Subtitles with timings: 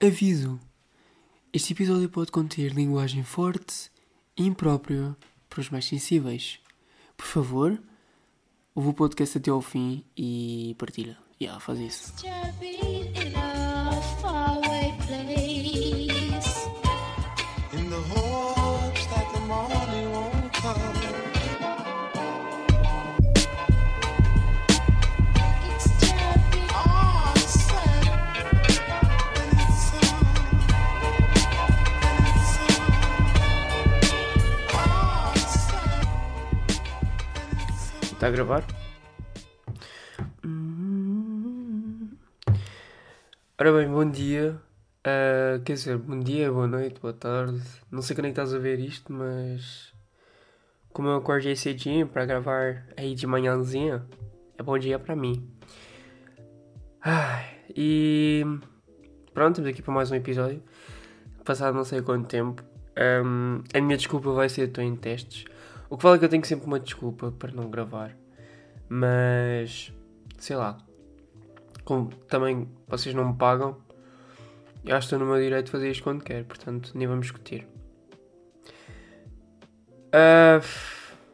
[0.00, 0.60] Aviso:
[1.52, 3.90] este episódio pode conter linguagem forte
[4.36, 5.16] e imprópria
[5.50, 6.60] para os mais sensíveis.
[7.16, 7.82] Por favor,
[8.76, 11.18] ouve o podcast até ao fim e partilha.
[11.40, 12.12] Yeah, faz isso.
[38.18, 38.64] Está a gravar?
[43.56, 44.60] Ora bem, bom dia.
[45.04, 47.62] Ah, quer dizer, bom dia, boa noite, boa tarde.
[47.88, 49.94] Não sei quando é que estás a ver isto, mas
[50.92, 54.04] como eu acordei cedinho para gravar aí de manhãzinha,
[54.58, 55.48] é bom dia para mim.
[57.00, 58.42] Ai, e
[59.32, 60.60] pronto, estamos aqui para mais um episódio.
[61.44, 62.64] Passado não sei quanto tempo.
[62.96, 65.44] Ahm, a minha desculpa vai ser estou em testes.
[65.90, 68.16] O que vale é que eu tenho sempre uma desculpa para não gravar.
[68.88, 69.92] Mas
[70.38, 70.78] sei lá.
[71.84, 73.76] Como também vocês não me pagam,
[74.84, 77.26] eu acho que estou no meu direito de fazer isto quando quero, portanto nem vamos
[77.26, 77.66] discutir.
[80.12, 80.60] Ah,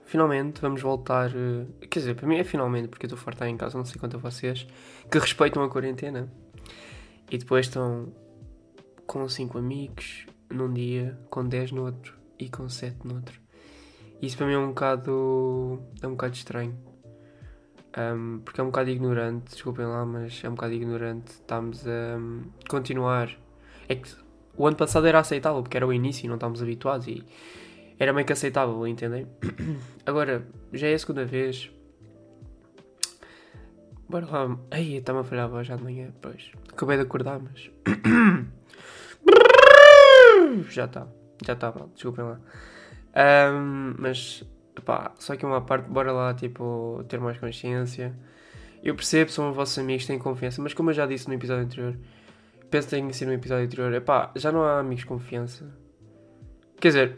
[0.05, 1.31] finalmente vamos voltar.
[1.31, 3.99] eh, Quer dizer, para mim é finalmente, porque eu estou farto em casa, não sei
[3.99, 4.67] quanto a vocês,
[5.11, 6.29] que respeitam a quarentena
[7.31, 8.13] e depois estão
[9.07, 13.44] com 5 amigos num dia, com 10 no outro e com 7 no outro.
[14.23, 15.83] Isso para mim é um bocado.
[16.01, 16.77] é um bocado estranho.
[17.97, 21.31] Um, porque é um bocado ignorante, desculpem lá, mas é um bocado ignorante.
[21.33, 23.31] Estamos a um, continuar.
[23.89, 24.09] É que
[24.57, 27.25] o ano passado era aceitável, porque era o início e não estávamos habituados e
[27.99, 29.27] era meio que aceitável, entendem?
[30.05, 31.71] Agora, já é a segunda vez.
[34.09, 34.59] Bora lá.
[34.71, 36.51] Ai, está-me a falhar já de manhã, pois.
[36.73, 37.71] Acabei de acordar, mas.
[40.71, 41.07] já está.
[41.45, 42.41] Já está desculpem lá.
[43.15, 44.43] Um, mas,
[44.85, 48.15] pá, só que uma parte, bora lá, tipo, ter mais consciência.
[48.83, 51.65] Eu percebo, são os vossos amigos, têm confiança, mas como eu já disse no episódio
[51.65, 51.97] anterior,
[52.71, 55.67] penso que tenha sido no episódio anterior, é pá, já não há amigos de confiança.
[56.81, 57.17] Quer dizer,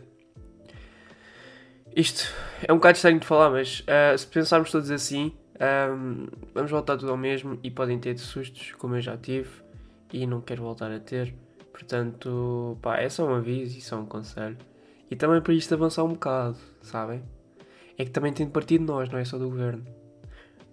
[1.94, 2.32] isto
[2.62, 6.97] é um bocado estranho de falar, mas ah, se pensarmos todos assim, ahm, vamos voltar
[6.99, 9.49] tudo ao mesmo e podem ter sustos, como eu já tive,
[10.12, 11.34] e não quero voltar a ter.
[11.72, 14.56] Portanto, pá, é só um aviso e só um conselho.
[15.11, 17.22] E também para isto avançar um bocado, sabem?
[17.97, 19.84] É que também tem de partir de nós, não é só do governo.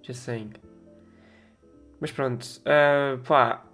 [0.01, 0.51] Just saying.
[1.99, 3.65] Mas pronto, ah, pá,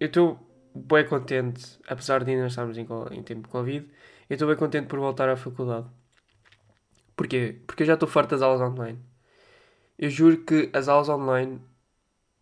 [0.00, 0.38] eu estou
[0.74, 3.86] bem contente, apesar de ainda estarmos em, em tempo de Covid,
[4.28, 5.86] eu estou bem contente por voltar à faculdade.
[7.14, 7.60] Porquê?
[7.66, 8.98] Porque eu já estou farto das aulas online.
[9.98, 11.60] Eu juro que as aulas online,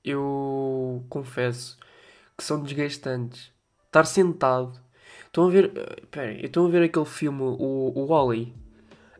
[0.04, 1.78] eu confesso
[2.36, 3.52] que são desgastantes.
[3.86, 4.82] Estar sentado.
[5.34, 5.72] Estão a ver.
[6.12, 8.54] aí, estão a ver aquele filme, o, o Wall-E,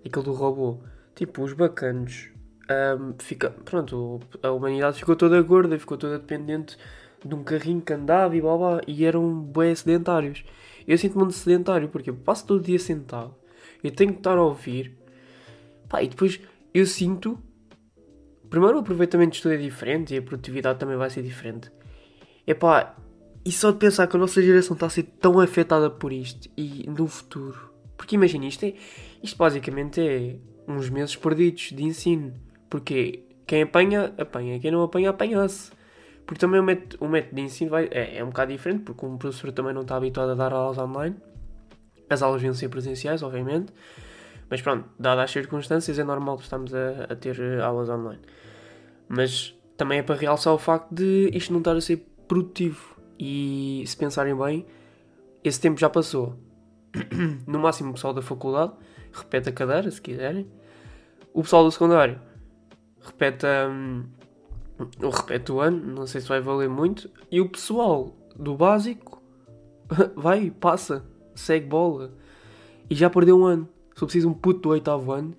[0.06, 0.78] aquele do robô.
[1.12, 2.30] Tipo, os bacanos.
[2.68, 6.78] ahm, fica, pronto, a humanidade ficou toda gorda, ficou toda dependente
[7.24, 10.44] de um carrinho que andava e blá blá, e eram bem sedentários.
[10.86, 13.34] Eu sinto-me um sedentário porque eu passo todo o dia sentado,
[13.82, 14.96] eu tenho que estar a ouvir,
[15.88, 16.40] pá, e depois
[16.72, 17.36] eu sinto.
[18.48, 21.72] Primeiro, o aproveitamento de estudo é diferente e a produtividade também vai ser diferente.
[22.46, 22.94] Epá,
[23.44, 26.48] e só de pensar que a nossa geração está a ser tão afetada por isto
[26.56, 27.70] e no futuro.
[27.96, 28.74] Porque imagina, isto, é,
[29.22, 32.32] isto basicamente é uns meses perdidos de ensino.
[32.70, 34.58] Porque quem apanha, apanha.
[34.58, 35.70] Quem não apanha, apanha-se.
[36.26, 39.04] Porque também o método, o método de ensino vai, é, é um bocado diferente, porque
[39.04, 41.16] um professor também não está habituado a dar aulas online.
[42.08, 43.72] As aulas deviam ser presenciais, obviamente.
[44.48, 48.20] Mas pronto, dadas as circunstâncias, é normal que estamos a, a ter eh, aulas online.
[49.08, 52.93] Mas também é para realçar o facto de isto não estar a ser produtivo.
[53.18, 54.66] E se pensarem bem,
[55.42, 56.34] esse tempo já passou.
[57.46, 58.72] No máximo, o pessoal da faculdade
[59.12, 60.46] repete a cadeira, se quiserem.
[61.32, 62.20] O pessoal do secundário
[63.04, 64.04] repete, hum,
[65.12, 67.10] repete o ano, não sei se vai valer muito.
[67.30, 69.22] E o pessoal do básico
[70.16, 71.04] vai, passa,
[71.34, 72.12] segue bola.
[72.88, 73.68] E já perdeu um ano.
[73.90, 75.34] Eu preciso um puto do oitavo ano,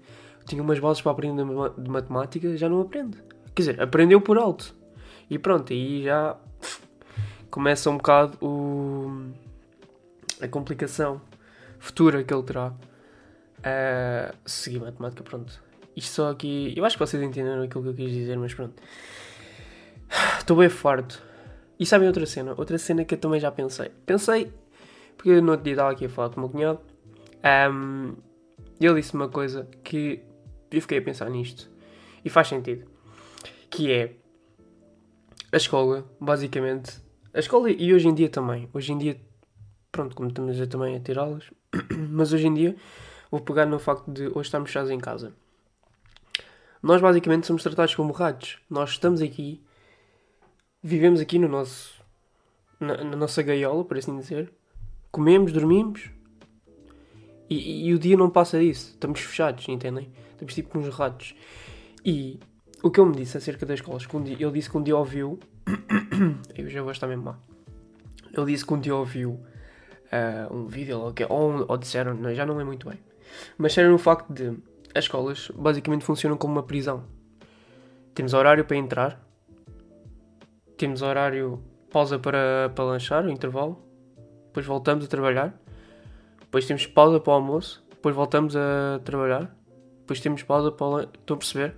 [0.45, 1.43] tinha umas bases para aprender
[1.77, 3.17] de matemática, já não aprende.
[3.53, 4.73] Quer dizer, aprendeu por alto.
[5.29, 6.37] E pronto, aí já
[7.55, 9.31] começa um bocado o...
[10.41, 11.21] a complicação
[11.79, 12.73] futura que ele terá
[13.63, 15.23] a seguir matemática.
[15.23, 15.63] Pronto,
[15.95, 16.73] isto só aqui.
[16.75, 18.73] Eu acho que vocês entenderam aquilo que eu quis dizer, mas pronto.
[20.37, 21.23] Estou bem farto.
[21.79, 22.53] E sabem outra cena?
[22.57, 23.89] Outra cena que eu também já pensei.
[24.05, 24.51] Pensei,
[25.15, 26.81] porque no outro dia estava aqui a falar com o meu cunhado.
[27.41, 28.15] ahm,
[28.81, 30.21] ele disse uma coisa que
[30.69, 31.69] eu fiquei a pensar nisto.
[32.23, 32.85] E faz sentido.
[33.69, 34.13] Que é
[35.53, 37.04] a escola, basicamente.
[37.35, 38.69] A escola e hoje em dia também.
[38.73, 39.19] Hoje em dia
[39.91, 41.43] pronto, como estamos a também a ter aulas.
[42.09, 42.75] Mas hoje em dia
[43.29, 45.33] vou pegar no facto de hoje estarmos fechados em casa.
[46.81, 48.57] Nós basicamente somos tratados como ratos.
[48.69, 49.61] Nós estamos aqui,
[50.81, 52.01] vivemos aqui no nosso,
[52.79, 54.53] na, na nossa gaiola, por assim dizer.
[55.11, 56.09] Comemos, dormimos
[57.49, 58.91] e, e- e o dia não passa disso.
[58.91, 60.09] Estamos fechados, entendem?
[60.31, 61.35] Estamos tipo uns ratos.
[62.05, 62.39] E
[62.81, 65.37] o que ele me disse acerca das escolas, ele disse que um dia ouviu.
[66.55, 67.37] eu já vou estar mesmo mal.
[68.33, 69.39] Ele disse que um dia ouviu
[70.11, 72.99] ah, um vídeo ou, ou, ou disseram, já não é muito bem.
[73.57, 74.57] Mas disseram o facto de
[74.93, 77.03] as escolas basicamente funcionam como uma prisão.
[78.13, 79.21] Temos horário para entrar,
[80.77, 83.81] temos horário pausa para, para lanchar, o intervalo,
[84.47, 85.53] depois voltamos a trabalhar,
[86.39, 89.53] depois temos pausa para o almoço, depois voltamos a trabalhar,
[89.99, 91.75] depois temos pausa para o Estão a perceber?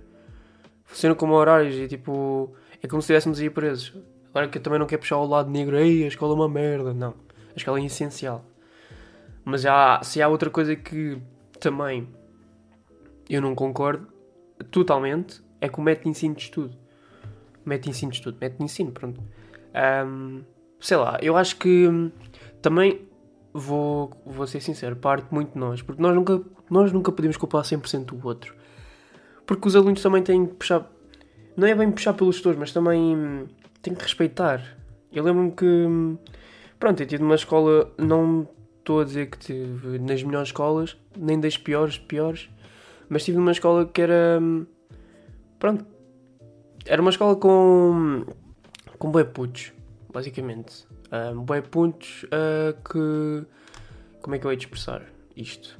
[0.84, 2.54] Funciona como horários e tipo.
[2.82, 3.94] É como se estivéssemos aí presos.
[4.30, 6.48] Agora que eu também não quero puxar o lado negro, ei, a escola é uma
[6.48, 6.94] merda.
[6.94, 7.14] Não.
[7.54, 8.44] A escola é essencial.
[9.44, 11.20] Mas há, se há outra coisa que
[11.58, 12.08] também
[13.28, 14.06] eu não concordo
[14.70, 16.76] totalmente, é com o método de ensino de estudo.
[17.66, 19.20] De ensino de estudo, de ensino, pronto.
[19.74, 20.40] Ahm,
[20.80, 22.10] sei lá, eu acho que
[22.62, 23.06] também
[23.52, 26.40] vou, vou ser sincero, parte muito de nós, porque nós nunca,
[26.70, 28.54] nós nunca podemos culpar 100% o outro.
[29.46, 30.90] Porque os alunos também têm que puxar,
[31.58, 33.48] não é bem puxar pelos tutores, mas também
[33.82, 34.62] têm que respeitar.
[35.12, 36.16] Eu lembro-me que,
[36.78, 41.40] pronto, eu tive uma escola, não estou a dizer que tive nas melhores escolas, nem
[41.40, 42.48] das piores, piores,
[43.08, 44.40] mas tive numa escola que era,
[45.58, 45.84] pronto,
[46.86, 48.24] era uma escola com,
[48.96, 49.72] com bué putos,
[50.12, 50.86] basicamente.
[51.10, 53.44] Um, bué putos ah, que,
[54.22, 55.02] como é que eu hei de expressar
[55.36, 55.76] isto?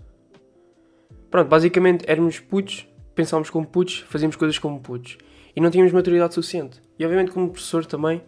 [1.31, 5.19] Pronto, basicamente éramos putos, pensávamos como putos, fazíamos coisas como putos.
[5.59, 6.81] E não tínhamos maturidade suficiente.
[6.97, 8.23] E obviamente como professor também,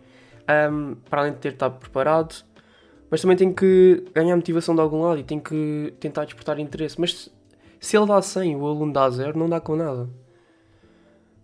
[0.49, 2.45] ahm, para além de ter estado preparado,
[3.09, 7.01] mas também tem que ganhar motivação de algum lado e tem que tentar despertar interesse.
[7.01, 7.31] Mas
[7.79, 10.11] se, ele dá 100 e o aluno dá 0, não dá com nada.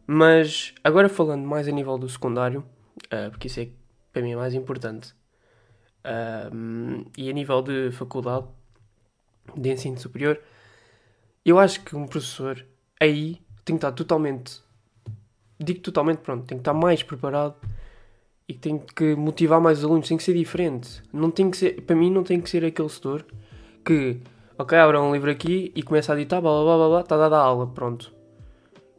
[0.09, 2.65] Mas agora falando mais a nível do secundário,
[3.09, 3.69] ah, porque isso é
[4.13, 5.15] para mim é mais importante,
[6.03, 8.49] ahm, e a nível de faculdade,
[9.57, 10.41] de ensino superior,
[11.45, 12.67] eu acho que um professor
[13.01, 14.66] aí tem que estar totalmente,
[15.59, 17.55] digo totalmente, pronto, tem que estar mais preparado
[18.49, 21.03] e tem que motivar mais os alunos, tem que ser diferente.
[21.13, 23.25] Não tem que ser, para mim não tem que ser aquele setor
[23.85, 24.21] que,
[24.59, 27.37] ok, abra um livro aqui e começa a ditar, blá blá blá blá, está dada
[27.37, 28.13] a aula, pronto.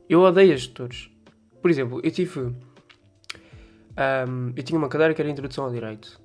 [0.09, 1.09] Eu odeio as gestores.
[1.61, 2.53] Por exemplo, eu tive,
[3.95, 6.19] ahm, eu tinha uma cadeira que era Introdução ao Direito.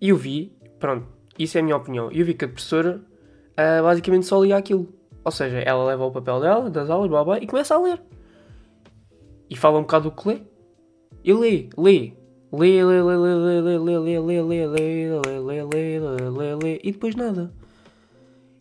[0.00, 1.06] E eu vi, pronto,
[1.38, 3.00] isso é a minha opinião, eu vi que a professora
[3.56, 4.92] ah, basicamente só lia aquilo.
[5.24, 8.00] Ou seja, ela leva o papel dela, das aulas, blá blá, e começa a ler.
[9.48, 10.38] E fala um bocado do que lê.
[11.24, 12.12] E lê, lê.
[12.52, 16.80] Lê, lê, lê, lê, lê, lê, lê, lê, lê, lê, lê, lê, lê, lê, lê,
[16.82, 17.52] e depois nada.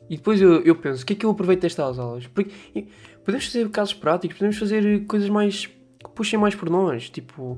[0.09, 2.27] E depois eu, eu penso, o que é que eu aproveito destas aulas?
[2.27, 2.87] Porque e,
[3.23, 7.09] podemos fazer casos práticos, podemos fazer coisas mais que puxem mais por nós.
[7.09, 7.57] Tipo,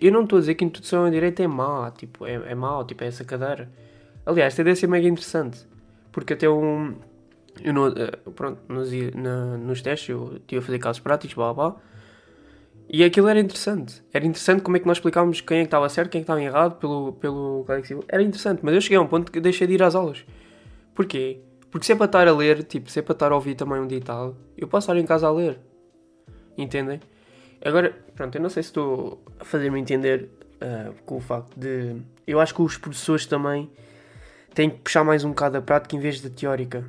[0.00, 2.54] eu não estou a dizer que a introdução a direito é má, tipo, é, é
[2.54, 3.70] mau, tipo, é essa cadeira.
[4.24, 5.66] Aliás, esta ideia ser mega interessante.
[6.12, 6.94] Porque até um.
[7.62, 11.52] Eu não, eh, pronto, nos, na, nos testes eu estive a fazer casos práticos, blá
[11.52, 11.70] blá.
[11.70, 11.80] blá.
[12.92, 14.04] E aquilo era interessante.
[14.12, 16.24] Era interessante como é que nós explicávamos quem é que estava certo, quem é que
[16.24, 18.04] estava errado pelo, pelo Código Civil.
[18.06, 20.26] Era interessante, mas eu cheguei a um ponto que deixei de ir às aulas.
[20.94, 21.40] Porquê?
[21.70, 23.80] Porque se é para estar a ler, tipo, se é para estar a ouvir também
[23.80, 25.58] um ditado, eu posso estar em casa a ler.
[26.58, 27.00] Entendem?
[27.64, 30.28] Agora, pronto, eu não sei se estou a fazer-me entender
[30.60, 31.96] ah, com o facto de.
[32.26, 33.70] Eu acho que os professores também
[34.52, 36.84] têm que puxar mais um bocado a prática em vez da teórica.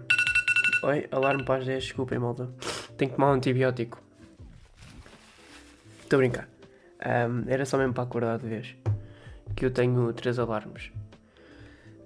[0.84, 2.50] Oi, alarme para as 10, desculpem, malta.
[2.98, 4.03] Tenho que tomar um antibiótico.
[6.04, 6.48] Estou a brincar.
[7.00, 8.76] Ahm, era só mesmo para acordar de vez.
[9.56, 10.92] Que eu tenho três alarmes.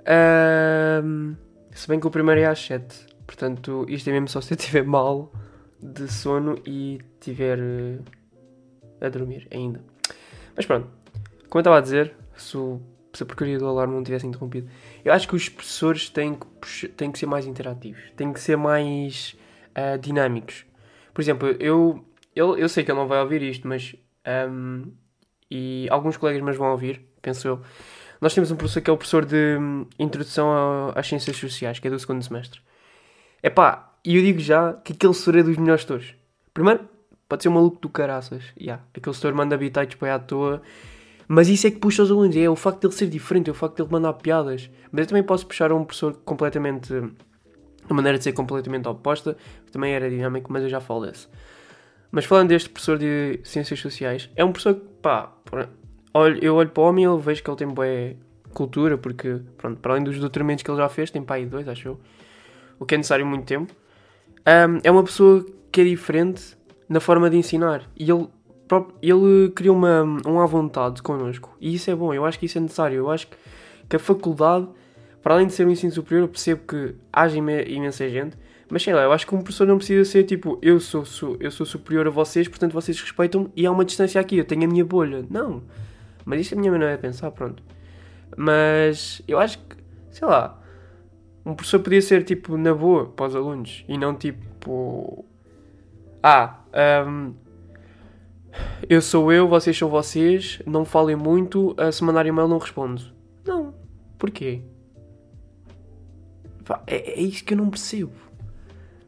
[0.05, 1.35] Ahm,
[1.71, 3.05] se bem que o primeiro é às 7.
[3.25, 5.31] Portanto, isto é mesmo só se eu estiver mal
[5.81, 9.81] de sono e estiver eh, a dormir ainda.
[10.55, 10.87] Mas pronto.
[11.49, 12.81] Como eu estava a dizer, se, o,
[13.13, 14.69] se a porcaria do alarme não tivesse interrompido,
[15.03, 18.01] eu acho que os professores têm que, têm que ser mais interativos.
[18.15, 19.35] Têm que ser mais
[19.75, 20.65] ah, dinâmicos.
[21.13, 22.03] Por exemplo, eu,
[22.37, 23.95] eu, eu sei que ele não vai ouvir isto, mas.
[24.25, 24.83] ahm,
[25.49, 27.61] e alguns colegas meus vão ouvir, penso eu.
[28.19, 31.87] Nós temos um professor que é o professor de hum, Introdução às Ciências Sociais, que
[31.87, 32.59] é do segundo semestre.
[33.41, 36.15] Epá, e eu digo já que aquele setor é dos melhores setores.
[36.53, 36.87] Primeiro,
[37.29, 38.43] pode ser um maluco do caraças.
[38.59, 40.61] Yeah, aquele setor manda habitats para aí à toa.
[41.27, 42.35] Mas isso é que puxa os alunos.
[42.35, 44.69] É o facto de ele ser diferente, é o facto de ele mandar piadas.
[44.91, 46.93] Mas eu também posso puxar um professor completamente.
[46.93, 49.37] Uma maneira de ser completamente oposta,
[49.71, 51.27] também era dinâmico, mas eu já falo desse.
[52.11, 55.31] Mas falando deste professor de Ciências Sociais, é um professor que, pá,
[56.13, 58.15] olho, eu olho para o homem e vejo que ele tem bué
[58.53, 61.67] cultura, porque, pronto, para além dos doutoramentos que ele já fez, tem para aí dois,
[61.67, 61.99] acho eu,
[62.79, 63.73] o que é necessário muito tempo,
[64.47, 67.83] um, é uma pessoa que é diferente na forma de ensinar.
[67.95, 68.27] E ele,
[69.01, 71.55] ele cria uma, uma à vontade connosco.
[71.59, 72.97] E isso é bom, eu acho que isso é necessário.
[72.97, 73.27] Eu acho
[73.89, 74.67] que, a faculdade,
[75.21, 78.37] para além de ser um ensino superior, eu percebo que haja ime- imensa gente.
[78.69, 81.37] Mas sei lá, eu acho que um professor não precisa ser tipo, eu sou, sou,
[81.39, 84.65] eu sou superior a vocês, portanto vocês respeitam-me e há uma distância aqui, eu tenho
[84.65, 85.25] a minha bolha.
[85.29, 85.63] Não.
[86.25, 87.63] Mas isto é a minha maneira de pensar, pronto.
[88.35, 89.77] Mas eu acho que,
[90.11, 90.61] sei lá,
[91.45, 95.23] um professor podia ser tipo na boa para os alunos e não tipo.
[96.21, 96.59] Ah,
[97.07, 97.33] hum,
[98.89, 103.01] eu sou eu, vocês são vocês, não falem muito, a se mandar e-mail não respondo.
[103.45, 103.73] Não.
[104.17, 104.61] Porquê?
[106.85, 108.26] É, é isso que eu não percebo.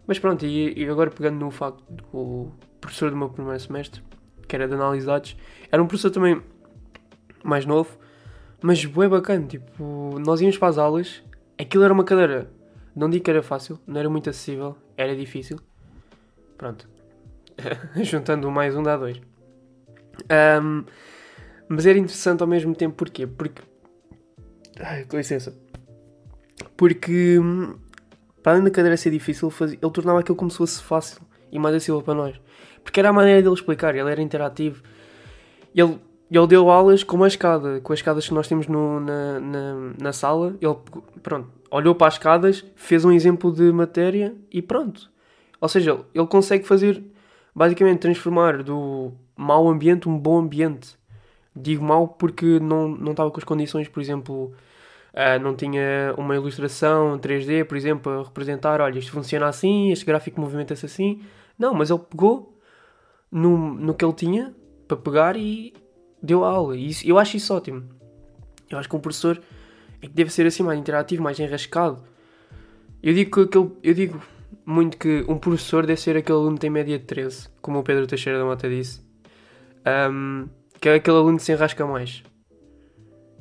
[0.10, 2.52] Mas pronto, e, e agora pegando no facto do
[2.82, 4.02] professor do meu primeiro semestre,
[4.48, 4.76] que era de
[5.06, 5.38] dados,
[5.72, 6.42] era um professor também
[7.44, 7.96] mais novo,
[8.60, 11.24] mas bué bacana, tipo, nós íamos para as aulas,
[11.60, 12.50] aquilo era uma cadeira,
[12.96, 15.60] não digo que era fácil, não era muito acessível, era difícil.
[16.58, 16.90] Pronto.
[18.02, 19.22] Juntando um mais um dá dois.
[20.28, 20.86] Ahm,
[21.68, 23.28] mas era interessante ao mesmo tempo, porquê?
[23.28, 23.62] Porque.
[24.80, 25.56] Ai, com licença.
[26.76, 27.38] Porque.
[27.38, 27.76] hum,
[28.42, 31.76] Para além da cadeira ser difícil, ele tornava aquilo como se fosse fácil e mais
[31.76, 32.40] acessível para nós.
[32.84, 34.82] Porque era a maneira dele explicar, ele era interativo.
[35.76, 35.98] Ele,
[36.32, 39.76] ele deu aulas com uma escada, com as escadas que nós temos no- na, na,
[40.02, 40.56] na sala.
[40.62, 40.76] Ele,
[41.22, 45.10] pronto, olhou para as escadas, fez um exemplo de matéria e pronto.
[45.60, 47.04] Ou seja, ele- ele consegue fazer,
[47.54, 50.98] basicamente, transformar do mau ambiente um bom ambiente.
[51.56, 54.54] Digo mau porque não, não estava com as condições, por exemplo,
[55.22, 60.06] ah, não tinha uma ilustração 3D, por exemplo, a representar, olha, isto funciona assim, este
[60.06, 61.22] gráfico movimenta-se assim.
[61.58, 62.58] Não, mas ele pegou
[63.30, 64.56] no, no que ele tinha
[64.88, 65.74] para pegar e
[66.24, 66.78] deu a aula.
[66.78, 67.84] E isso, eu acho isso ótimo.
[68.70, 69.42] Eu acho que um professor
[70.02, 72.02] é que deve ser assim mais interativo, mais enrascado.
[73.04, 74.22] Eu digo que aquele, eu digo
[74.66, 77.84] muito que um professor deve ser aquele aluno que tem média de 13, como o
[77.84, 79.02] Pedro Teixeira da Mota disse.
[79.84, 80.48] Ahm,
[80.80, 82.24] que é aquele aluno que se enrasca mais.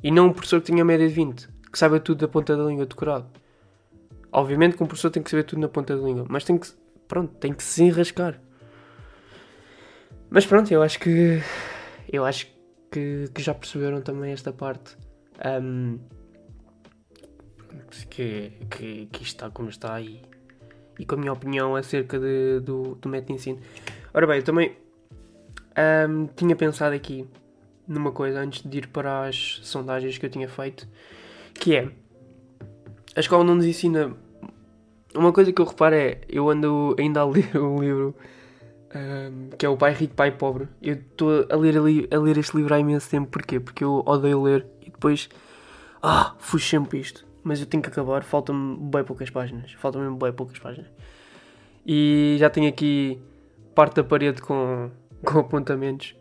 [0.03, 2.63] E não um professor que tenha média de 20, que saiba tudo da ponta da
[2.63, 3.27] língua decorado.
[4.31, 6.67] Obviamente que um professor tem que saber tudo na ponta da língua, mas tem que,
[7.07, 8.39] pronto, tem que se enrascar.
[10.29, 11.41] Mas pronto, eu acho que
[12.11, 12.47] eu acho
[12.91, 14.97] que, que já perceberam também esta parte.
[15.43, 15.97] Ahm,
[18.09, 20.21] que, que, que isto está como está e,
[20.97, 23.59] e com a minha opinião acerca de, do, do método de ensino.
[24.13, 24.75] Ora bem, eu também
[25.75, 27.27] ahm, tinha pensado aqui
[27.87, 30.87] numa coisa antes de ir para as sondagens que eu tinha feito,
[31.59, 31.89] que é
[33.15, 34.15] a escola não nos ensina.
[35.13, 38.15] Uma coisa que eu reparo é, eu ando ainda a ler um livro
[38.93, 40.67] ahm, que é o Pai Rico, Pai Pobre.
[40.81, 43.59] Eu estou a ler, a ler este livro há imenso tempo, porquê?
[43.59, 45.29] Porque eu odeio ler e depois,
[46.01, 47.25] ah, fujo sempre isto.
[47.43, 49.71] Mas eu tenho que acabar, faltam-me bem poucas páginas.
[49.73, 50.89] Faltam-me bem poucas páginas.
[51.85, 53.19] E já tenho aqui
[53.73, 54.91] parte da parede com,
[55.25, 56.15] com apontamentos,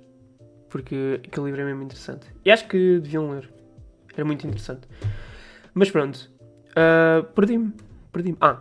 [0.71, 2.27] porque aquele livro é mesmo interessante.
[2.45, 3.49] E acho que deviam ler.
[4.15, 4.89] Era muito interessante.
[5.79, 6.29] Mas pronto,
[6.75, 7.73] ah, perdi-me.
[8.11, 8.37] Perdi-me.
[8.41, 8.61] Ah,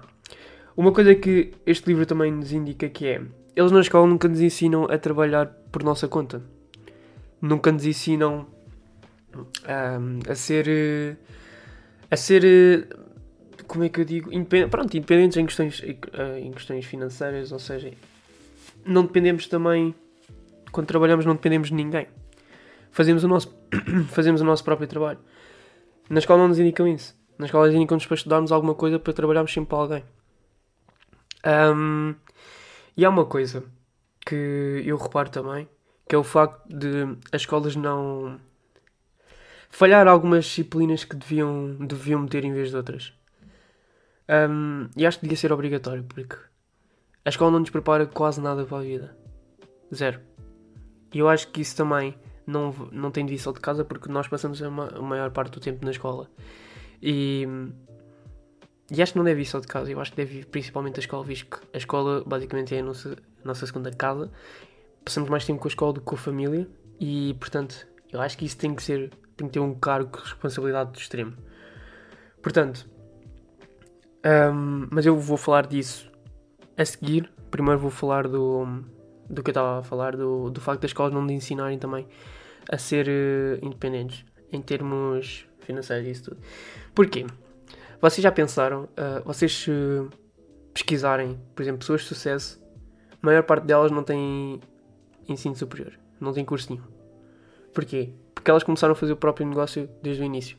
[0.75, 3.21] uma coisa que este livro também nos indica que é
[3.55, 6.43] eles na escola nunca nos ensinam a trabalhar por nossa conta.
[7.41, 8.45] Nunca nos ensinam
[9.67, 11.17] ahm, a ser.
[12.11, 12.87] a ser.
[13.65, 14.31] como é que eu digo?
[14.31, 17.91] Independ- pronto, independentes em questões, eh, em questões financeiras, ou seja,
[18.85, 19.95] não dependemos também.
[20.71, 22.05] Quando trabalhamos, não dependemos de ninguém.
[22.91, 23.57] Fazemos o nosso,
[24.13, 25.17] fazemos o nosso próprio trabalho.
[26.09, 27.15] Na escola não nos indicam isso.
[27.37, 30.03] Na escola indicam-nos para estudarmos alguma coisa para trabalharmos sempre para alguém.
[31.43, 32.15] Ahm,
[32.95, 33.63] e há uma coisa
[34.25, 35.67] que eu reparo também,
[36.07, 38.39] que é o facto de as escolas não
[39.69, 43.13] falhar algumas disciplinas que deviam, deviam meter em vez de outras.
[44.27, 46.35] Ahm, e acho que devia ser obrigatório, porque
[47.23, 49.17] a escola não nos prepara quase nada para a vida.
[49.93, 50.19] Zero.
[51.13, 52.15] E eu acho que isso também
[52.47, 55.51] não, não tem de só de casa, porque nós passamos a, ma- a maior parte
[55.51, 56.29] do tempo na escola.
[57.01, 57.45] E,
[58.89, 60.95] e acho que não deve ir só de casa, eu acho que deve ir principalmente
[60.95, 64.31] da escola, visto que a escola basicamente é a nossa, a nossa segunda casa.
[65.03, 66.67] Passamos mais tempo com a escola do que com a família
[66.99, 70.23] e, portanto, eu acho que isso tem que ser, tem que ter um cargo de
[70.23, 71.33] responsabilidade do extremo.
[72.41, 72.89] Portanto,
[74.25, 76.09] hum, mas eu vou falar disso
[76.77, 77.29] a seguir.
[77.51, 78.65] Primeiro vou falar do,
[79.29, 82.05] do que eu estava a falar, do, do facto das escolas não nos ensinarem também
[82.69, 86.37] a ser eh, independentes em termos financeiros e isso tudo.
[86.93, 87.25] Porquê?
[88.01, 89.71] Vocês já pensaram, ah, vocês se
[90.73, 92.61] pesquisarem, por exemplo, pessoas de sucesso,
[93.11, 94.59] a maior parte delas não tem
[95.27, 96.85] ensino superior, não tem curso nenhum.
[97.73, 98.11] Porquê?
[98.33, 100.57] Porque elas começaram a fazer o próprio negócio desde o início.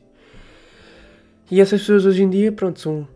[1.49, 3.07] E essas pessoas hoje em dia, pronto, são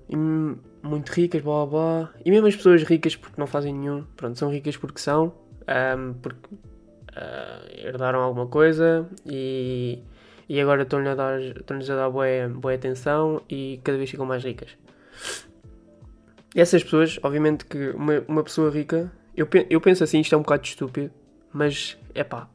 [0.82, 2.14] muito ricas, blá blá blá.
[2.26, 5.34] E mesmo as pessoas ricas porque não fazem nenhum, pronto, são ricas porque são,
[5.68, 6.50] ahm, porque
[7.16, 10.00] ah, herdaram alguma coisa e,
[10.50, 14.26] e agora estão-lhes a dar, estão-lhes a dar boa, boa atenção e cada vez ficam
[14.26, 14.78] mais ricas.
[16.56, 20.42] Essas pessoas, obviamente que uma, uma pessoa rica, eu, eu penso assim, isto é um
[20.42, 21.12] bocado estúpido,
[21.52, 22.48] mas é pá,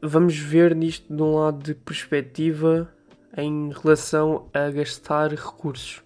[0.00, 2.90] vamos ver nisto de um lado de perspectiva
[3.36, 6.02] em relação a gastar recursos.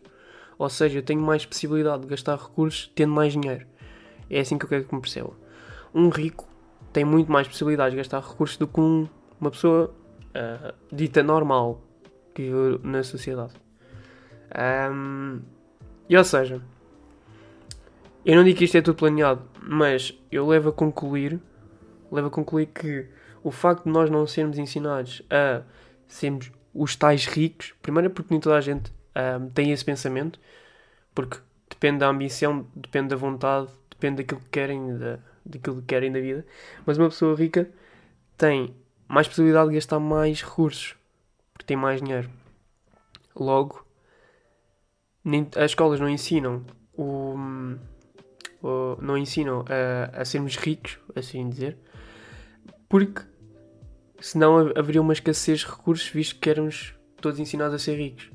[0.59, 3.67] Ou seja, eu tenho mais possibilidade de gastar recursos tendo mais dinheiro.
[4.29, 5.35] É assim que eu quero que me percebam.
[5.95, 6.50] Um rico
[6.93, 9.09] tem muito mais possibilidades de gastar recursos do que um-
[9.41, 9.95] uma pessoa
[10.35, 11.81] ah, dita normal
[12.35, 13.55] que vive na sociedade.
[14.55, 15.41] Ahm,
[16.09, 16.61] e ou seja,
[18.25, 21.41] eu não digo que isto é tudo planeado, mas eu levo a concluir,
[22.13, 23.07] levo a concluir que
[23.43, 25.63] o facto de nós não sermos ensinados a
[26.07, 30.39] sermos os tais ricos, primeiro é porque nem toda a gente ahm, tem esse pensamento,
[31.15, 36.13] porque depende da ambição, depende da vontade, depende daquilo que querem, da, daquilo que querem
[36.13, 36.47] da vida,
[36.87, 37.71] mas uma pessoa rica
[38.37, 38.75] tem
[39.09, 40.95] mais possibilidade de gastar mais recursos,
[41.53, 42.31] porque tem mais dinheiro.
[43.35, 43.85] Logo,
[45.25, 46.65] nem- as escolas não ensinam
[46.97, 47.35] o,
[48.63, 51.77] o- não ensinam a, a sermos ricos, assim dizer,
[52.89, 53.23] porque
[54.21, 58.31] senão ha- haveria uma escassez de recursos, visto que éramos todos ensinados a ser ricos.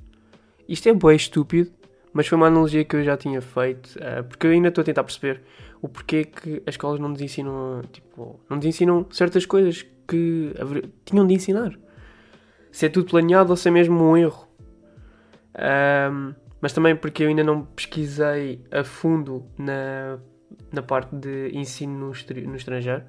[0.68, 1.72] Isto é bem estúpido,
[2.14, 4.86] mas foi uma analogia que eu já tinha feito, eh, porque eu ainda estou a
[4.86, 5.42] tentar perceber
[5.86, 10.52] o porquê que as escolas não nos ensinam, tipo, não nos ensinam certas coisas que
[11.06, 11.78] tinham de ensinar.
[12.72, 14.48] Se é tudo planeado ou se é mesmo um erro.
[15.54, 20.18] Ahm, mas também porque eu ainda não pesquisei a fundo na,
[20.72, 23.04] na parte de ensino no, no estrangeiro.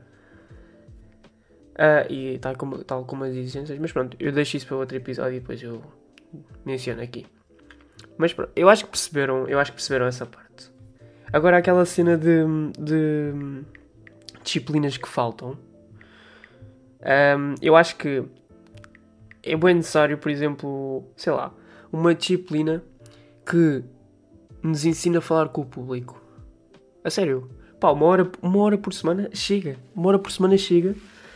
[1.78, 3.78] Ah, e tal como, tal como as exigências.
[3.78, 5.82] Mas pronto, eu deixo isso para outro episódio e depois eu
[6.64, 7.26] menciono aqui.
[8.18, 10.45] Mas pronto, eu acho que perceberam, eu acho que perceberam essa parte.
[11.32, 12.44] Agora aquela cena de,
[12.78, 13.64] de
[14.42, 15.58] disciplinas que faltam.
[17.02, 18.24] Ahm, eu acho que
[19.42, 21.52] é bem necessário, por exemplo, sei lá,
[21.92, 22.82] uma disciplina
[23.44, 23.84] que
[24.62, 26.20] nos ensina a falar com o público.
[27.04, 27.48] A sério.
[27.78, 29.76] Pá, uma hora, uma hora por semana chega.
[29.94, 30.94] Uma hora por semana chega.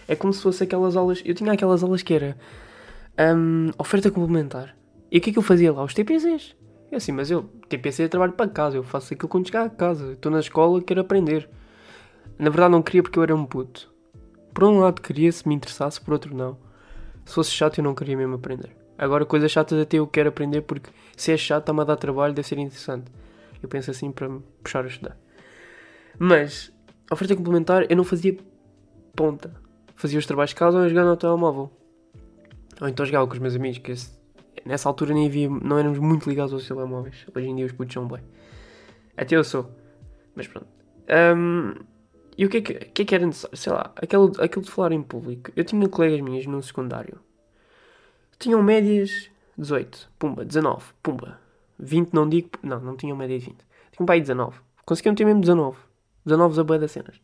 [0.09, 1.23] É como se fosse aquelas aulas.
[1.25, 2.37] Eu tinha aquelas aulas que era
[3.37, 4.75] hum, oferta complementar.
[5.11, 5.85] E o que é que eu fazia lá?
[5.85, 6.57] Os TPCs.
[6.91, 8.77] É assim, mas eu, TPC é trabalho para casa.
[8.77, 10.13] Eu faço aquilo quando chegar a casa.
[10.13, 11.49] Estou na escola, quero aprender.
[12.39, 13.93] Na verdade, não queria porque eu era um puto.
[14.53, 16.59] Por um lado, queria se me interessasse, por outro, não.
[17.25, 18.77] Se fosse chato, eu não queria mesmo aprender.
[18.99, 22.35] Agora, coisas chatas até eu quero aprender porque se é chato, está-me a dar trabalho,
[22.35, 23.11] deve ser interessante.
[23.63, 25.17] Eu penso assim para me puxar a estudar.
[26.19, 26.73] Mas,
[27.11, 28.37] a oferta complementar, eu não fazia
[29.15, 29.55] ponta.
[29.95, 31.71] Fazia os trabalhos de casa ou ia jogar no telemóvel.
[32.81, 34.19] Ou então jogava com os meus amigos, que esse-
[34.65, 37.27] nessa altura nem havia, não éramos muito ligados aos telemóveis.
[37.35, 38.23] Hoje em dia os putos são bem.
[39.17, 39.71] Até eu sou.
[40.35, 40.69] Mas pronto.
[41.09, 41.75] Ahm,
[42.37, 43.57] e o que é que, que é que era necessário?
[43.57, 45.51] Sei lá, aquilo, aquilo de falar em público.
[45.55, 47.21] Eu tinha colegas minhas no secundário.
[48.39, 51.39] Tinham médias 18, pumba, 19, pumba.
[51.79, 53.57] 20 não digo, não, não tinham média de 20.
[53.93, 54.59] Tinham para aí 19.
[54.87, 55.77] Conseguiam ter mesmo 19.
[56.25, 57.21] 19 a boia das cenas.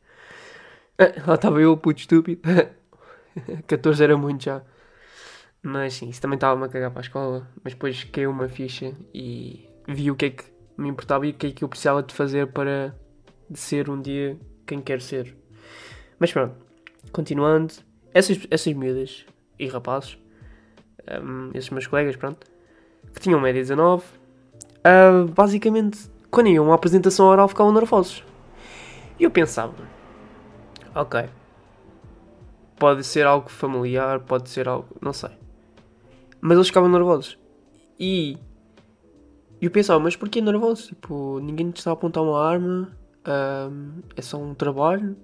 [0.98, 2.42] Ah, lá estava eu, puto estúpido.
[3.66, 4.62] 14 era muito já.
[5.66, 7.48] Mas sim, isso também estava-me a cagar para a escola.
[7.64, 10.44] Mas depois caiu uma ficha e vi o que é que
[10.78, 12.94] me importava e o que é que eu precisava de fazer para
[13.52, 15.36] ser um dia quem quer ser.
[16.20, 16.54] Mas pronto,
[17.10, 17.74] continuando.
[18.14, 19.26] Essas, essas miúdas
[19.58, 20.16] e rapazes,
[21.20, 22.46] hum, esses meus colegas, pronto,
[23.12, 24.04] que tinham média 19,
[24.84, 25.98] ah, basicamente,
[26.30, 28.22] quando iam uma apresentação oral ficavam nervosos.
[29.18, 29.74] E eu pensava,
[30.94, 31.28] ok,
[32.78, 35.45] pode ser algo familiar, pode ser algo, não sei.
[36.40, 37.38] Mas eles ficavam nervosos.
[37.98, 38.38] E
[39.60, 40.88] eu pensava, mas porquê nervosos?
[40.88, 42.92] Tipo, ninguém te está a apontar uma arma,
[43.24, 45.16] ahm, é só um trabalho.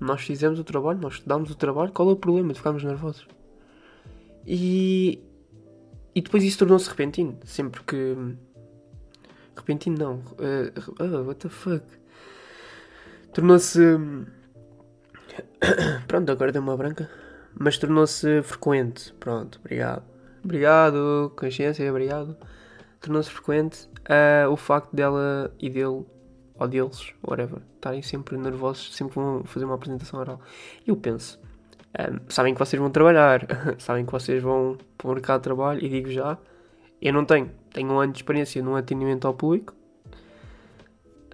[0.00, 3.26] Nós fizemos o trabalho, nós estudámos o trabalho, qual é o problema de ficarmos nervosos?
[4.46, 5.20] E,
[6.14, 8.16] e depois isso tornou-se repentino, sempre que.
[9.56, 10.22] Repentino não.
[10.38, 11.84] eh, ah, what the fuck?
[13.32, 13.80] Tornou-se.
[16.06, 17.10] Pronto, agora deu uma branca.
[17.58, 19.12] Mas tornou-se frequente.
[19.14, 20.04] Pronto, obrigado.
[20.48, 22.34] Obrigado, consciência, obrigado.
[23.02, 26.06] Tornou-se frequente ah, o facto dela e dele,
[26.58, 30.40] ou deles, whatever, estarem sempre nervosos sempre vão fazer uma apresentação oral.
[30.86, 31.38] E eu penso,
[31.92, 33.46] ah, sabem que vocês vão trabalhar,
[33.78, 36.38] sabem que vocês vão para o mercado de trabalho, e digo já,
[37.02, 39.74] eu não tenho, tenho um ano de experiência no atendimento ao público,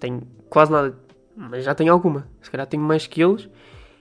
[0.00, 0.98] tenho quase nada,
[1.36, 2.26] mas já tenho alguma.
[2.40, 3.48] Se calhar tenho mais que eles,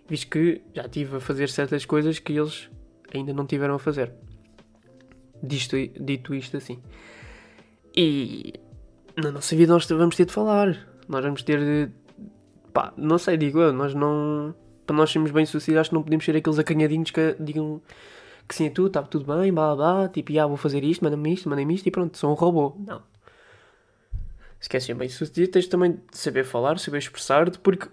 [0.07, 2.69] visto que já estive a fazer certas coisas que eles
[3.13, 4.11] ainda não tiveram a fazer.
[5.43, 6.79] Disto, dito isto assim.
[7.95, 8.53] E
[9.15, 10.87] na nossa vida nós vamos ter de falar.
[11.07, 11.91] Nós vamos ter de.
[12.73, 14.55] Pá, não sei, digo eu, nós não.
[14.85, 17.81] Para nós sermos bem sucedidos, acho que não podemos ser aqueles acanhadinhos que digam
[18.47, 21.33] que sim é tudo, está tudo bem, blá blá tipo, ah, vou fazer isto, manda-me
[21.33, 22.75] isto, manda-me isto e pronto, sou um robô.
[22.79, 23.01] Não.
[24.59, 27.87] Se queres ser bem sucedido, tens também de saber falar, saber expressar-te, porque,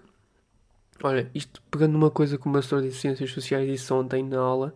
[1.03, 4.73] olha, isto pegando numa coisa que o pastor de Ciências Sociais disse ontem na aula,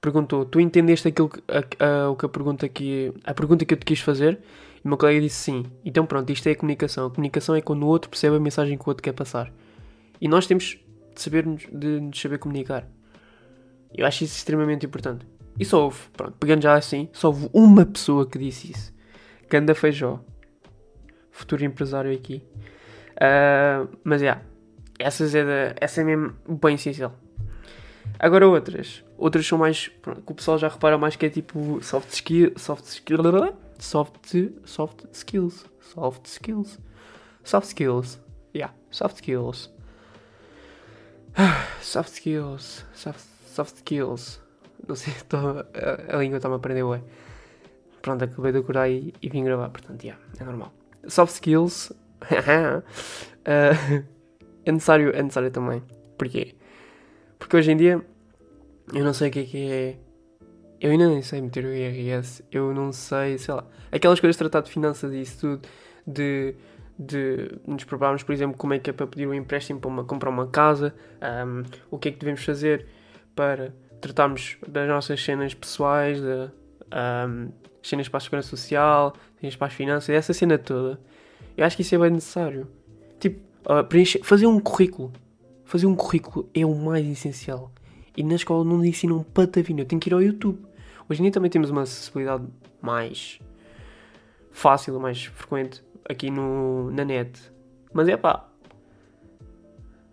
[0.00, 3.84] perguntou: Tu entendeste aquilo que, a, a, a pergunta que a pergunta que eu te
[3.84, 4.38] quis fazer?
[4.82, 5.64] E o meu colega disse sim.
[5.84, 7.06] Então pronto, isto é a comunicação.
[7.06, 9.52] A comunicação é quando o outro percebe a mensagem que o outro quer passar.
[10.20, 10.78] E nós temos
[11.14, 12.86] de saber de nos saber comunicar.
[13.94, 15.26] Eu acho isso extremamente importante.
[15.58, 18.92] E só houve, pronto, pegando já assim, só houve uma pessoa que disse isso.
[19.48, 20.20] Ganda Feijó.
[21.30, 22.42] Futuro empresário aqui.
[23.14, 24.42] Uh, mas é, yeah,
[24.98, 27.14] essas é essa é mesmo bem essencial.
[28.18, 29.04] Agora outras.
[29.16, 29.88] Outras são mais.
[29.88, 32.52] Pronto, que o pessoal já repara mais que é tipo soft skill.
[32.56, 33.18] Soft skill.
[33.78, 35.66] Soft, soft skills.
[35.80, 36.78] Soft skills.
[37.42, 38.20] Soft skills.
[38.54, 39.70] Yeah, soft skills.
[41.80, 42.84] Soft skills.
[42.94, 44.40] Soft, soft skills.
[44.86, 47.02] Não sei, tô, a, a língua está-me a aprender bem.
[48.02, 50.72] Pronto, acabei de curar e, e vim gravar, portanto, yeah, é normal.
[51.06, 51.90] Soft skills.
[51.90, 52.82] uh,
[53.44, 55.82] é, necessário, é necessário também.
[56.18, 56.54] Porquê?
[57.38, 58.04] Porque hoje em dia
[58.92, 59.96] eu não sei o que é que é.
[60.80, 62.44] Eu ainda nem sei meter o IRS.
[62.52, 63.64] Eu não sei, sei lá.
[63.90, 65.68] Aquelas coisas de tratar de finanças e isso tudo.
[66.06, 66.54] De,
[66.98, 70.04] de nos prepararmos, por exemplo, como é que é para pedir um empréstimo para uma,
[70.04, 70.94] comprar uma casa.
[71.46, 72.86] Um, o que é que devemos fazer
[73.34, 76.50] para tratarmos das nossas cenas pessoais, de,
[77.26, 77.50] um,
[77.82, 81.00] cenas para a segurança social, cenas para as finanças, essa cena toda.
[81.56, 82.66] Eu acho que isso é bem necessário.
[83.18, 85.12] Tipo, uh, preencher, fazer um currículo.
[85.64, 87.70] Fazer um currículo é o mais essencial.
[88.16, 89.80] E na escola não ensinam patavina.
[89.80, 90.58] Eu tenho que ir ao YouTube.
[91.08, 92.44] Hoje em dia também temos uma acessibilidade
[92.80, 93.40] mais
[94.50, 97.40] fácil, mais frequente aqui no, na net.
[97.92, 98.48] Mas é pá.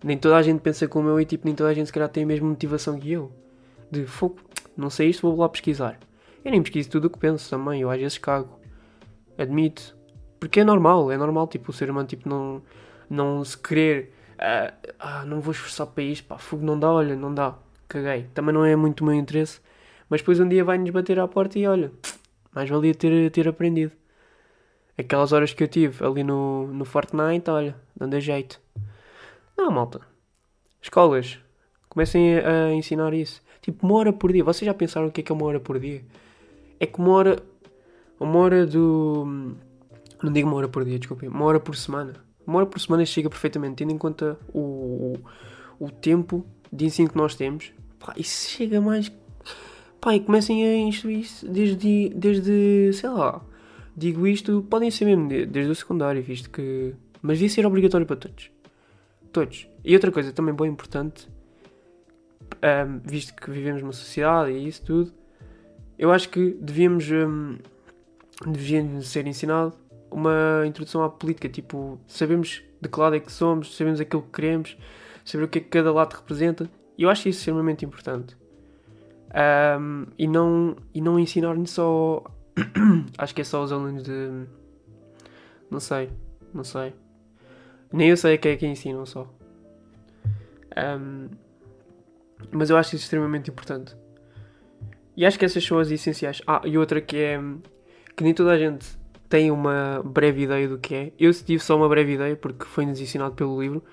[0.04, 2.10] Nem toda a gente pensa como eu e tipo, nem toda a gente se calhar
[2.10, 3.32] tem a mesma motivação que eu.
[3.90, 4.40] De fogo,
[4.76, 6.00] não sei isto, vou lá pesquisar.
[6.44, 8.60] Eu nem pesquiso tudo o que penso também, eu às vezes cago.
[9.38, 9.96] Admito.
[10.40, 12.62] Porque é normal, é normal tipo o ser humano tipo não,
[13.10, 14.14] não se querer.
[14.34, 17.56] Uh, ah, não vou esforçar para isto, pá, fogo não dá, olha, não dá
[17.92, 18.28] caguei.
[18.34, 19.60] Também não é muito o meu interesse.
[20.10, 21.92] Mas depois um dia vai-nos bater à porta e olha,
[22.54, 23.92] mais valia ter, ter aprendido.
[24.98, 28.60] Aquelas horas que eu tive ali no, no Fortnite, olha, dando jeito.
[29.62, 30.02] Não, malta.
[30.82, 31.38] Escolas,
[31.88, 33.44] comecem a, a ensinar isso.
[33.62, 34.44] Tipo, uma hora por dia.
[34.44, 36.04] Vocês já pensaram o que é que é uma hora por dia?
[36.80, 37.44] É que uma hora.
[38.20, 39.56] Uma hora do.
[40.24, 41.30] Não digo uma hora por dia, desculpem.
[41.30, 42.14] Uma hora por semana.
[42.46, 45.14] Uma hora por semana chega perfeitamente, tendo em conta o,
[45.80, 46.44] o, o tempo
[46.74, 49.12] de ensino que nós temos Pá, isso chega mais.
[50.00, 52.92] Pá, e comecem a instruir isso desde, desde.
[52.94, 53.46] sei lá.
[53.96, 56.96] Digo isto, podem ser mesmo desde o secundário, visto que.
[57.22, 58.50] Mas devia ser obrigatório para todos.
[59.32, 59.68] Todos.
[59.84, 61.28] E outra coisa também bem importante,
[62.88, 65.12] um, visto que vivemos numa sociedade e isso tudo,
[65.98, 67.10] eu acho que devíamos.
[67.12, 67.58] Um,
[68.46, 69.74] devíamos ser ensinado
[70.10, 71.48] uma introdução à política.
[71.48, 74.78] Tipo, sabemos de que lado é que somos, sabemos aquilo que queremos,
[75.24, 78.38] saber o que é que cada lado representa e eu acho isso extremamente importante.
[79.80, 82.24] Um, e não, e não ensinar-nos só.
[83.18, 84.46] acho que é só os alunos de.
[85.70, 86.10] Não sei,
[86.54, 86.94] não sei.
[87.92, 89.28] Nem eu sei a quem é que ensinam só.
[90.78, 91.30] Um,
[92.52, 93.96] mas eu acho isso extremamente importante.
[95.16, 96.42] E acho que essas são as essenciais.
[96.48, 97.40] Ah, e outra que é.
[98.16, 101.14] que nem toda a gente tem uma breve ideia do que é.
[101.20, 103.84] Eu tive só uma breve ideia porque foi-nos ensinado pelo livro,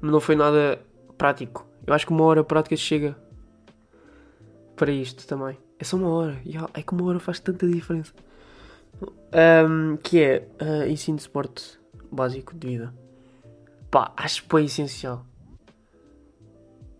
[0.00, 0.80] mas não foi nada
[1.16, 1.66] prático.
[1.86, 3.16] Eu acho que uma hora prática chega
[4.74, 5.56] para isto também.
[5.78, 6.38] É só uma hora.
[6.74, 8.12] É que uma hora faz tanta diferença.
[9.68, 11.78] Um, que é uh, ensino de suporte
[12.10, 12.94] básico de vida.
[13.94, 15.24] Pá, acho que é essencial.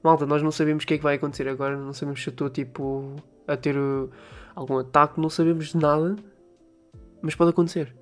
[0.00, 1.76] Malta, nós não sabemos o que é que vai acontecer agora.
[1.76, 3.16] Não sabemos se eu estou tipo
[3.48, 4.08] a ter uh,
[4.54, 5.20] algum ataque.
[5.20, 6.14] Não sabemos de nada.
[7.20, 7.92] Mas pode acontecer.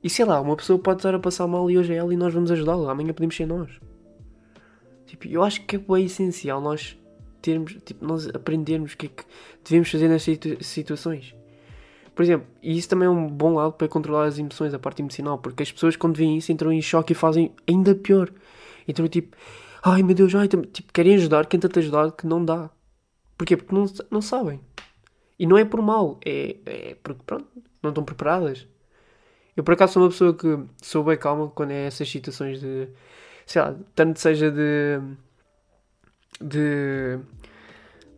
[0.00, 2.16] E sei lá, uma pessoa pode estar a passar mal e hoje é ela e
[2.16, 2.92] nós vamos ajudá-la.
[2.92, 3.68] Amanhã podemos ser nós.
[5.04, 6.96] Tipo, eu acho que é essencial nós
[7.40, 9.24] termos, tipo, nós aprendermos o que é que
[9.64, 11.34] devemos fazer nestas situ situações.
[12.14, 15.00] Por exemplo, e isso também é um bom lado para controlar as emoções, a parte
[15.00, 18.30] emocional, porque as pessoas quando veem isso entram em choque e fazem ainda pior.
[18.86, 19.36] Então, tipo,
[19.82, 22.70] ai meu Deus, ai, tipo, querem ajudar, quem tenta ajudar que não dá.
[23.36, 23.56] Porquê?
[23.56, 24.60] Porque não, não sabem.
[25.38, 27.46] E não é por mal, é, é porque, pronto,
[27.82, 28.66] não estão preparadas.
[29.56, 32.88] Eu por acaso sou uma pessoa que sou bem calma quando é essas situações de.
[33.46, 35.00] sei lá, tanto seja de.
[36.40, 37.18] de.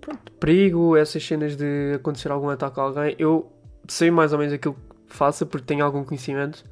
[0.01, 3.54] pronto, perigo, essas cenas de acontecer algum ataque a alguém, eu
[3.89, 6.65] sei mais ou menos aquilo que faça porque tenho algum conhecimento,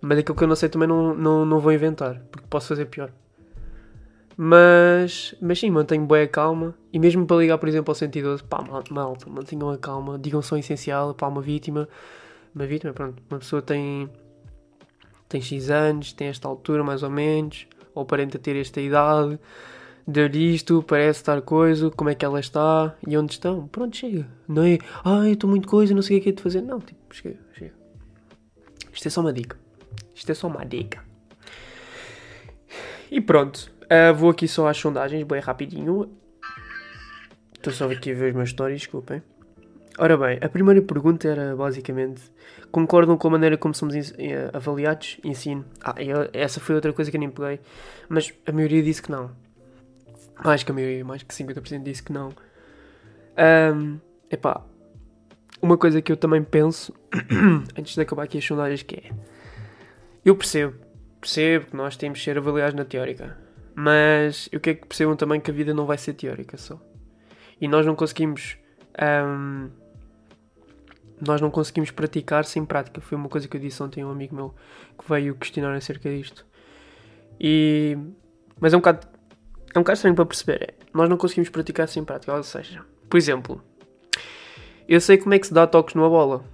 [0.00, 2.86] mas aquilo que eu não sei também não, não, não vou inventar, porque posso fazer
[2.86, 3.10] pior.
[4.36, 6.74] Mas, mas sim, mantenho bem a calma.
[6.92, 10.18] E mesmo para ligar, por exemplo, ao 112, pá, mal- malta, mantenham a calma.
[10.18, 11.88] Digam só o essencial, pá, uma vítima.
[12.54, 14.08] Uma vítima, pronto, uma pessoa tem,
[15.28, 19.38] tem X anos, tem esta altura mais ou menos, ou aparenta ter esta idade,
[20.06, 23.66] deu-lhe isto, parece estar coisa, como é que ela está e onde estão.
[23.68, 24.26] Pronto, chega.
[24.46, 26.60] Não é, ai, estou muito coisa, não sei o que é que de fazer.
[26.62, 27.72] Não, tipo, chega, chega.
[28.92, 29.56] Isto é só uma dica.
[30.14, 31.02] Isto é só uma dica.
[33.10, 36.10] E pronto, ah, vou aqui só às sondagens, bem rapidinho.
[37.54, 39.22] Estou só aqui a ver os meus stories, desculpem.
[39.96, 42.22] Ora bem, a primeira pergunta era basicamente:
[42.72, 45.18] concordam com a maneira como somos eh, avaliados?
[45.22, 45.64] Ensino.
[45.80, 47.60] Ah, eu- essa foi outra coisa que eu nem peguei,
[48.08, 49.30] mas a maioria disse que não.
[50.42, 52.30] Mais que a maioria, mais que 50% disse que não.
[53.36, 53.98] Ahm,
[54.30, 54.64] epá,
[55.60, 56.94] uma coisa que eu também penso,
[57.78, 59.10] antes de acabar aqui as sondagens, que é:
[60.24, 60.74] eu percebo,
[61.20, 63.36] percebo que nós temos de ser avaliados na teórica,
[63.74, 66.80] mas eu quero que percebam também que a vida não vai ser teórica só.
[67.60, 68.56] E nós não conseguimos.
[68.98, 69.68] ahm,
[71.20, 73.00] nós não conseguimos praticar sem prática.
[73.00, 74.54] Foi uma coisa que eu disse ontem a um amigo meu
[74.98, 76.46] que veio questionar acerca disto.
[77.40, 77.96] E.
[78.60, 79.06] Mas é um bocado.
[79.74, 80.74] É um bocado estranho para perceber.
[80.92, 82.32] Nós não conseguimos praticar sem prática.
[82.32, 83.60] Ou seja, por exemplo,
[84.88, 86.44] eu sei como é que se dá toques numa bola.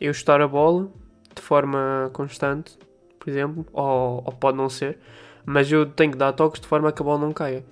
[0.00, 0.90] Eu chutar a bola
[1.34, 2.76] de forma constante,
[3.18, 4.98] por exemplo, ou, ou pode não ser,
[5.46, 7.64] mas eu tenho que dar toques de forma que a bola não caia.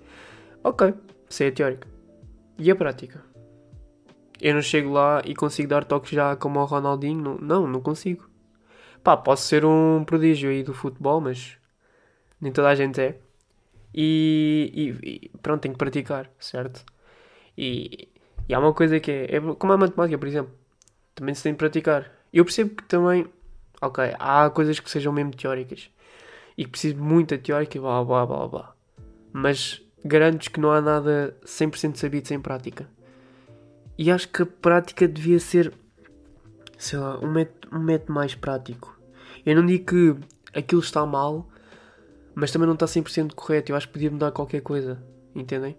[0.62, 0.94] Ok,
[1.28, 1.88] isso é a teórica.
[2.56, 3.24] E a prática?
[4.40, 7.38] Eu não chego lá e consigo dar toques já como ao Ronaldinho?
[7.40, 8.28] Não, não consigo.
[9.02, 11.56] Pá, posso ser um prodígio aí do futebol, mas
[12.40, 13.18] nem toda a gente é.
[13.94, 14.70] E,
[15.02, 16.84] e- e pronto, tenho que praticar, certo?
[17.56, 18.08] E,
[18.48, 20.52] e há uma coisa que é, é como a matemática, por exemplo.
[21.14, 22.10] Também se tem de praticar.
[22.32, 23.26] Eu percebo que também,
[23.80, 25.90] ok, há coisas que sejam mesmo teóricas
[26.56, 28.74] e que preciso de muita teórica e blá blá blá blá.
[29.32, 32.88] Mas garanto que não há nada 100% sabido sem prática.
[33.98, 35.72] E acho que a prática devia ser,
[36.78, 38.98] sei lá, um método, um método mais prático.
[39.44, 40.16] Eu não digo que
[40.58, 41.48] aquilo está mal,
[42.34, 43.72] mas também não está 100% correto.
[43.72, 45.02] Eu acho que podia mudar qualquer coisa,
[45.34, 45.76] entendem?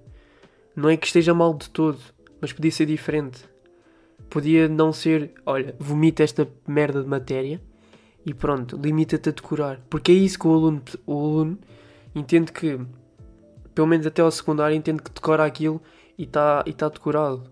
[0.76, 2.00] Não é que esteja mal de todo,
[2.42, 3.44] mas podia ser diferente.
[4.30, 7.62] Podia não ser, olha, vomita esta merda de matéria
[8.26, 9.80] e pronto, limita-te a decorar.
[9.90, 11.60] Porque é isso que o aluno, o aluno
[12.16, 12.80] entende que,
[13.76, 15.82] pelo menos até ao secundário, entende que decora aquilo
[16.18, 17.52] e está e tá decorado.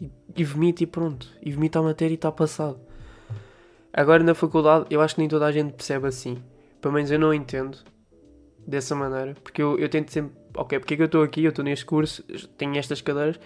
[0.00, 1.28] E, e vomita e pronto.
[1.42, 2.80] E vomita a matéria e está passado.
[3.92, 6.42] Agora na faculdade, eu acho que nem toda a gente percebe assim.
[6.80, 7.78] Pelo menos eu não entendo
[8.66, 9.34] dessa maneira.
[9.42, 11.44] Porque eu, eu tento sempre, ok, porque é que eu estou aqui?
[11.44, 12.22] Eu estou neste curso,
[12.56, 13.38] tenho estas cadeiras,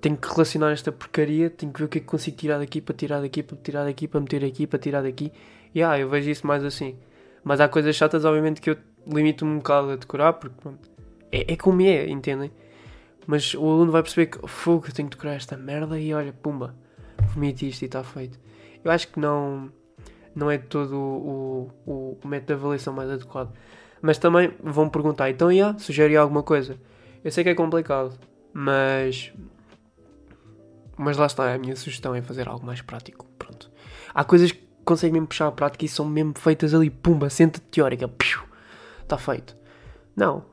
[0.00, 2.80] tenho que relacionar esta porcaria, tenho que ver o que é que consigo tirar daqui
[2.80, 5.32] para tirar daqui, para tirar daqui, para meter aqui, para tirar daqui.
[5.74, 6.96] E ah, eu vejo isso mais assim.
[7.44, 10.90] Mas há coisas chatas, obviamente, que eu limito-me um bocado a decorar, porque pronto,
[11.30, 12.50] é, é como é, entendem?
[13.26, 16.32] Mas o aluno vai perceber que fogo, eu tenho que decorar esta merda e olha,
[16.32, 16.74] pumba,
[17.34, 18.38] vomite isto e está feito.
[18.84, 19.72] Eu acho que não,
[20.34, 23.52] não é todo o, o, o método de avaliação mais adequado.
[24.02, 26.76] Mas também vão perguntar, então, já, sugere alguma coisa?
[27.22, 28.18] Eu sei que é complicado,
[28.52, 29.32] mas.
[30.98, 33.24] Mas lá está, a minha sugestão é fazer algo mais prático.
[33.38, 33.70] Pronto.
[34.12, 37.60] Há coisas que conseguem mesmo puxar a prática e são mesmo feitas ali, pumba, senta
[37.70, 38.08] teórica,
[39.02, 39.56] está feito.
[40.16, 40.44] Não.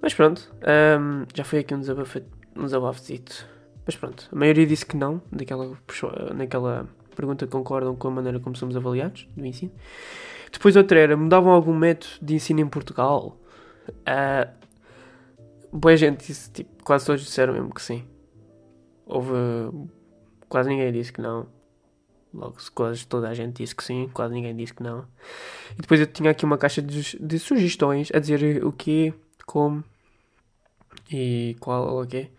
[0.00, 0.52] Mas pronto,
[0.98, 2.20] hum, já foi aqui um desabafo,
[2.56, 3.46] um.
[3.86, 5.20] Mas pronto, a maioria disse que não,
[5.86, 9.72] puxou- naquela pergunta concordam com a maneira como somos avaliados do ensino.
[10.52, 13.36] Depois outra era, mudavam algum método de ensino em Portugal?
[14.04, 14.48] Ah,
[15.72, 18.04] boa gente disse, tipo, quase todos disseram mesmo que sim.
[19.06, 19.32] Houve,
[20.48, 21.46] quase ninguém disse que não.
[22.32, 25.06] Logo, quase toda a gente disse que sim, quase ninguém disse que não.
[25.72, 29.12] E depois eu tinha aqui uma caixa de, de sugestões a dizer o que,
[29.46, 29.82] como
[31.10, 32.30] e qual o quê.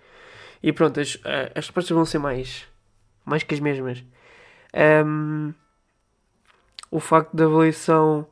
[0.61, 2.65] E pronto, as, eh, as respostas vão ser mais,
[3.25, 4.03] mais que as mesmas.
[4.73, 5.53] Ahm,
[6.93, 8.27] o facto da avaliação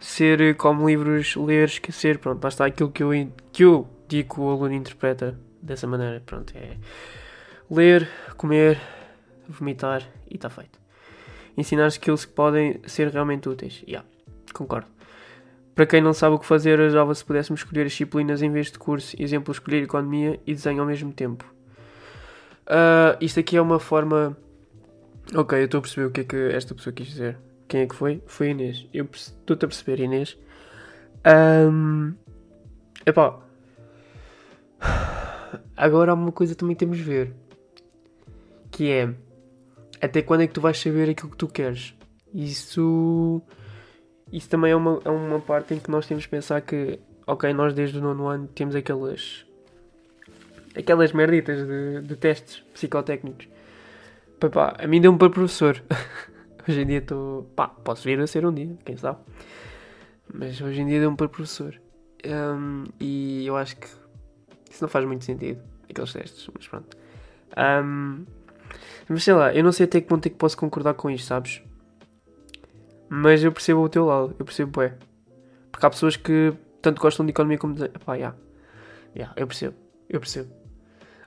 [0.00, 3.10] ser como livros ler, esquecer, pronto, lá está aquilo que eu,
[3.52, 6.76] que eu digo que o aluno interpreta dessa maneira, pronto, é
[7.70, 8.80] ler, comer,
[9.48, 10.76] vomitar e está feito.
[11.56, 14.04] Ensinar skills que podem ser realmente úteis, yeah,
[14.52, 14.88] concordo.
[15.72, 18.72] Para quem não sabe o que fazer, ajudava se pudéssemos escolher as disciplinas em vez
[18.72, 21.44] de curso, exemplo, escolher economia e desenho ao mesmo tempo.
[22.66, 24.36] Ah, isto aqui é uma forma.
[25.32, 27.38] Ok, eu estou a perceber o que é que esta pessoa quis dizer.
[27.68, 28.22] Quem é que foi?
[28.26, 28.86] Foi Inês.
[28.92, 30.36] Eu estou-te a perceber, Inês.
[31.24, 32.14] Ahm,
[33.06, 33.40] epá.
[35.76, 37.32] Agora há uma coisa que também temos de ver.
[38.70, 39.14] Que é.
[40.00, 41.94] Até quando é que tu vais saber aquilo que tu queres?
[42.34, 43.42] Isso.
[44.32, 46.98] Isso também é uma, é uma parte em que nós temos de pensar que.
[47.26, 49.46] Ok, nós desde o nono ano temos aquelas.
[50.76, 53.46] Aquelas merditas de, de testes psicotécnicos.
[54.40, 55.82] Pá, pá, a mim deu-me para professor.
[56.68, 57.44] Hoje em dia estou.
[57.56, 59.18] Pá, posso vir a ser um dia, quem sabe.
[60.32, 61.78] Mas hoje em dia deu-me para professor.
[62.24, 63.86] Hum, e eu acho que
[64.70, 66.96] isso não faz muito sentido, aqueles testes, mas pronto.
[67.84, 68.24] Hum,
[69.08, 71.26] mas sei lá, eu não sei até que ponto é que posso concordar com isto,
[71.26, 71.62] sabes?
[73.10, 74.96] Mas eu percebo o teu lado, eu percebo, é.
[75.70, 77.88] Porque há pessoas que tanto gostam de economia como de.
[77.88, 78.34] Pá, já.
[79.14, 79.74] Já, eu percebo,
[80.08, 80.50] eu percebo.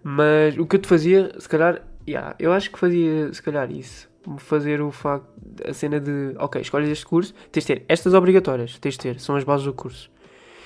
[0.02, 3.69] Mas o que eu te fazia, se calhar, já, eu acho que fazia, se calhar,
[3.71, 4.10] isso.
[4.38, 5.28] Fazer o facto,
[5.68, 9.20] a cena de, ok, escolhes este curso, tens de ter estas obrigatórias, tens de ter,
[9.20, 10.10] são as bases do curso.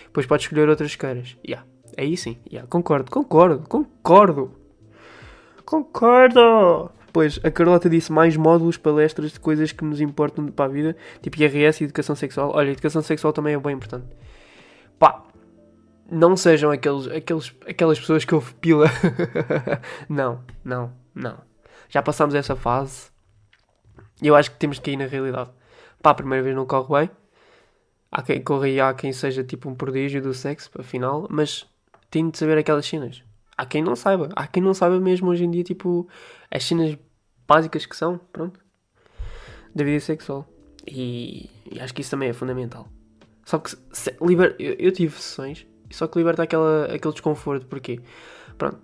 [0.06, 1.38] Depois podes escolher outras caras.
[1.46, 1.64] Já,
[1.98, 4.52] aí sim, já, concordo, concordo, concordo.
[5.66, 6.92] Concordo!
[7.12, 10.96] Pois, a Carlota disse mais módulos, palestras de coisas que nos importam para a vida,
[11.22, 12.52] tipo IRS e educação sexual.
[12.54, 14.08] Olha, educação sexual também é bem importante.
[14.98, 15.24] Pá,
[16.12, 18.88] não sejam aqueles, aqueles, aquelas pessoas que ouvem pila.
[20.10, 21.38] não, não, não.
[21.88, 23.12] Já passámos essa fase.
[24.22, 25.50] E eu acho que temos que ir na realidade.
[26.02, 27.10] Pá, a primeira vez não corre bem.
[28.12, 31.28] Há quem corra e há quem seja tipo um prodígio do sexo, afinal.
[31.30, 31.66] Mas
[32.10, 33.24] tem de saber aquelas cenas.
[33.58, 34.30] Há quem não saiba.
[34.36, 36.08] Há quem não saiba mesmo hoje em dia, tipo,
[36.50, 36.98] as cenas
[37.48, 38.60] básicas que são, pronto,
[39.76, 40.48] da vida sexual.
[40.88, 42.88] E, e acho que isso também é fundamental.
[43.46, 48.00] Só que se, liber, eu, eu tive sessões, só que liberta aquela, aquele desconforto, porque,
[48.58, 48.80] pronto,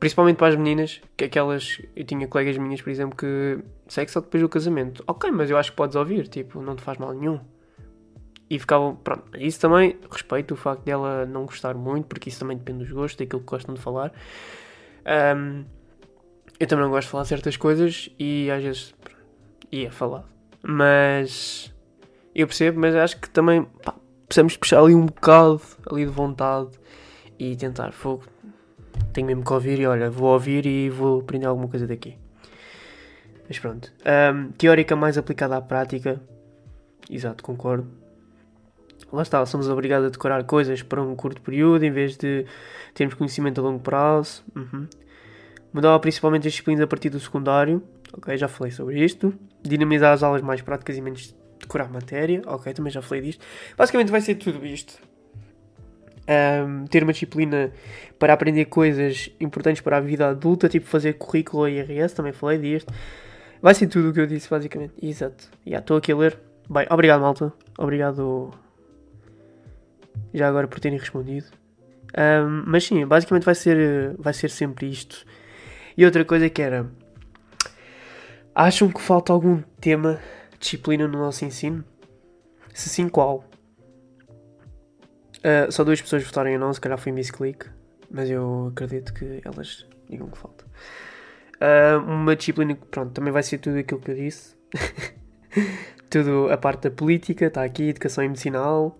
[0.00, 4.20] principalmente para as meninas, que aquelas, eu tinha colegas minhas, por exemplo, que sexo só
[4.20, 5.04] depois do casamento.
[5.06, 7.38] Ok, mas eu acho que podes ouvir, tipo, não te faz mal nenhum.
[8.48, 12.56] E ficavam, pronto, isso também, respeito o facto dela não gostar muito, porque isso também
[12.56, 14.12] depende dos gostos, daquilo que gostam de falar.
[15.36, 15.64] Um,
[16.58, 18.94] eu também não gosto de falar certas coisas e às vezes
[19.70, 20.24] ia falar.
[20.62, 21.72] Mas
[22.34, 23.94] eu percebo, mas acho que também pá,
[24.26, 25.60] precisamos puxar ali um bocado
[25.90, 26.70] ali de vontade
[27.38, 28.24] e tentar fogo.
[29.12, 32.16] Tenho mesmo que ouvir e olha, vou ouvir e vou aprender alguma coisa daqui.
[33.48, 33.92] Mas pronto.
[34.34, 36.20] Um, teórica mais aplicada à prática.
[37.10, 37.86] Exato, concordo.
[39.12, 42.46] Lá está, somos obrigados a decorar coisas para um curto período em vez de
[42.94, 44.44] termos conhecimento a longo prazo.
[44.54, 44.86] Uhum.
[45.72, 47.82] Mudava principalmente as disciplinas a partir do secundário.
[48.12, 49.34] Ok, já falei sobre isto.
[49.62, 52.42] Dinamizar as aulas mais práticas e menos decorar matéria.
[52.46, 53.44] Ok, também já falei disto.
[53.76, 55.00] Basicamente vai ser tudo isto.
[56.30, 57.72] Um, ter uma disciplina
[58.16, 62.58] para aprender coisas importantes para a vida adulta, tipo fazer currículo e IRS, também falei
[62.58, 62.92] disto.
[63.60, 64.94] Vai ser tudo o que eu disse, basicamente.
[65.02, 65.50] Exato.
[65.66, 66.38] Já estou aqui a ler.
[66.68, 67.52] Bem, obrigado, malta.
[67.76, 68.52] Obrigado
[70.32, 71.46] já agora por terem respondido.
[72.16, 75.24] Um, mas sim, basicamente vai ser, vai ser sempre isto.
[75.96, 76.86] E outra coisa que era.
[78.54, 80.18] Acham que falta algum tema,
[80.58, 81.84] disciplina no nosso ensino?
[82.72, 83.44] Se sim, qual?
[85.40, 87.66] Uh, só duas pessoas votaram em não, se calhar foi Miss Click,
[88.10, 90.64] mas eu acredito que elas digam que falta.
[91.56, 94.56] Uh, uma disciplina que, pronto, também vai ser tudo aquilo que eu disse.
[96.10, 98.98] tudo a parte da política, está aqui, educação medicinal.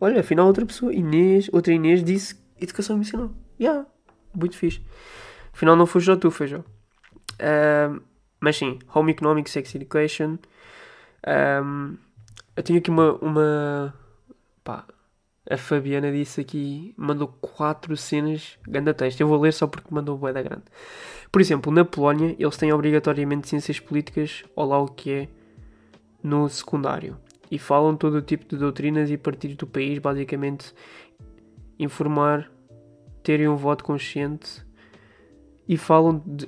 [0.00, 3.30] Olha, afinal outra pessoa, Inês, outra Inês disse educação medicinal.
[3.60, 3.86] Ya, yeah,
[4.34, 4.80] muito fixe.
[5.52, 6.58] Afinal não foi só tu, foi já.
[6.58, 8.00] Uh,
[8.40, 10.38] mas sim, Home Economics, Sex Education.
[11.26, 11.96] Um,
[12.56, 13.94] eu tenho aqui uma, uma.
[14.62, 14.84] Pá,
[15.50, 19.20] a Fabiana disse aqui, mandou quatro cenas, ganda texto.
[19.20, 20.64] Eu vou ler só porque mandou bué da grande.
[21.32, 25.28] Por exemplo, na Polónia, eles têm obrigatoriamente ciências políticas, ou lá o que é,
[26.22, 27.16] no secundário.
[27.50, 30.74] E falam todo o tipo de doutrinas e partidos do país, basicamente
[31.78, 32.50] informar,
[33.22, 34.62] terem um voto consciente
[35.66, 36.46] e falam de.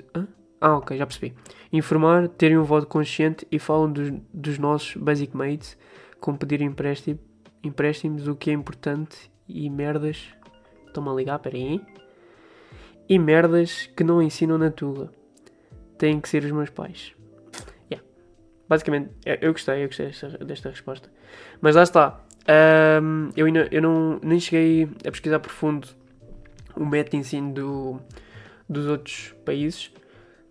[0.60, 1.34] Ah, ok, já percebi.
[1.72, 5.78] Informar, terem um voto consciente e falam dos, dos nossos basic mates,
[6.20, 7.18] como pedir empréstimo,
[7.62, 10.28] empréstimos, o que é importante e merdas.
[10.86, 11.80] Estão-me a ligar, peraí.
[13.08, 15.10] E merdas que não ensinam na Tuga.
[15.98, 17.14] Têm que ser os meus pais.
[17.90, 18.06] Yeah.
[18.68, 21.10] Basicamente, eu, eu gostei, eu gostei desta, desta resposta.
[21.60, 22.20] Mas lá está.
[23.02, 25.88] Um, eu, ainda, eu não, nem cheguei a pesquisar profundo
[26.76, 28.00] o método de ensino do,
[28.68, 29.92] dos outros países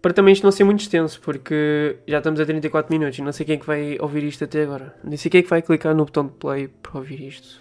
[0.01, 3.31] para também isto não ser muito extenso, porque já estamos a 34 minutos e não
[3.31, 4.95] sei quem é que vai ouvir isto até agora.
[5.03, 7.59] Nem sei quem é que vai clicar no botão de play para ouvir isto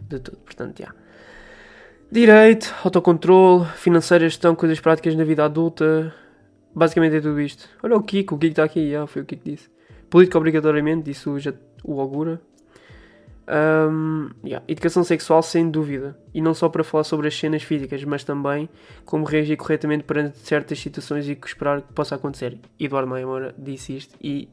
[0.00, 0.38] de tudo.
[0.38, 0.94] Portanto, já.
[2.10, 6.14] Direito, autocontrole, financeira, gestão, coisas práticas na vida adulta.
[6.74, 7.68] Basicamente é tudo isto.
[7.82, 9.68] Olha o Kiko, o Kiko está aqui, já, foi o Kiko que disse.
[10.08, 11.36] Política obrigatoriamente, disse o,
[11.84, 12.40] o Augura.
[13.48, 16.18] Um, yeah, Educação sexual, sem dúvida.
[16.34, 18.68] E não só para falar sobre as cenas físicas, mas também
[19.04, 22.58] como reagir corretamente perante certas situações e o que esperar que possa acontecer.
[22.78, 24.48] Eduardo Maia Moura disse isto e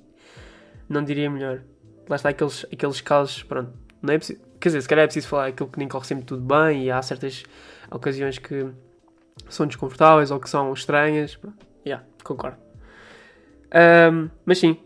[0.88, 1.62] não diria melhor.
[2.08, 5.28] Lá está aqueles, aqueles casos, pronto, não é preciso, quer dizer, se calhar é preciso
[5.28, 7.44] falar aquilo que nem corre sempre tudo bem e há certas
[7.92, 8.68] ocasiões que
[9.50, 11.36] são desconfortáveis ou que são estranhas.
[11.36, 12.58] Pronto, yeah, concordo.
[14.14, 14.78] Um, mas sim,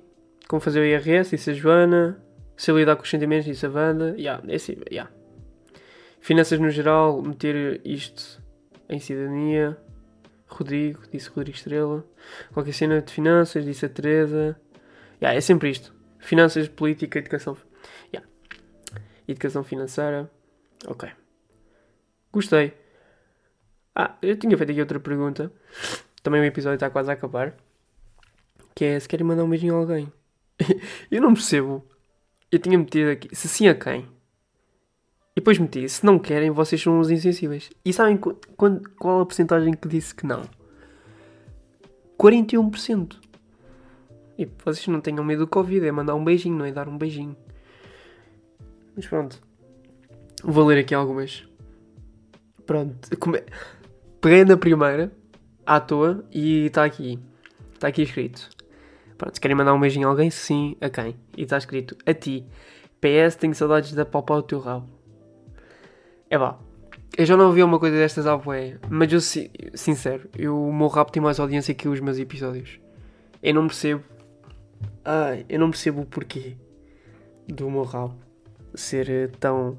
[0.47, 2.28] como fazer o IRS, disse a Joana.
[2.59, 4.13] Se lidar com os sentimentos, disse a Wanda.
[4.17, 5.09] Yeah, é assim, yeah.
[6.19, 8.43] Finanças no geral, meter isto
[8.89, 9.77] em cidadania.
[10.45, 12.05] Rodrigo, disse Rodrigo Estrela.
[12.51, 14.59] Qualquer cena de finanças, disse a Teresa.
[15.21, 15.95] Yeah, é sempre isto.
[16.19, 17.55] Finanças, política, educação.
[18.13, 18.29] Yeah.
[19.25, 20.29] Educação financeira.
[20.85, 21.09] Ok.
[22.29, 22.73] Gostei.
[23.95, 25.49] Ah, eu tinha feito aqui outra pergunta.
[26.21, 27.55] Também o episódio está quase a acabar.
[28.75, 30.11] Que é se querem mandar um beijinho a alguém.
[31.09, 31.87] eu não percebo.
[32.51, 33.35] Eu tinha metido aqui.
[33.35, 34.01] Se sim a quem?
[35.35, 35.87] E depois meti.
[35.87, 37.69] Se não querem, vocês são os insensíveis.
[37.85, 40.41] E sabem qu- quando- qual a porcentagem que disse que não?
[42.17, 43.17] 41%.
[44.37, 45.85] E vocês não tenham medo do Covid.
[45.85, 47.35] É mandar um beijinho, não é dar um beijinho.
[48.95, 49.39] Mas pronto.
[50.43, 51.47] Vou ler aqui algumas.
[52.65, 53.15] Pronto.
[53.17, 53.43] Come...
[54.21, 55.11] Peguei na primeira,
[55.65, 57.19] à toa, e está aqui.
[57.73, 58.49] Está aqui escrito.
[59.19, 61.13] Pronto, querem mandar um beijinho a alguém, sim, a quem?
[61.37, 62.45] E está escrito, a ti.
[63.01, 64.87] PS, tenho saudades de apalpar o teu rabo.
[66.29, 66.57] É vá.
[67.17, 70.73] Eu já não ouvi uma coisa destas à bué, mas eu, si- sincero, eu, o
[70.73, 72.79] meu rabo tem mais audiência que os meus episódios.
[73.43, 74.03] Eu não percebo.
[75.03, 76.55] Ai, eu não percebo o porquê
[77.45, 78.15] do meu rabo
[78.73, 79.77] ser eh, tão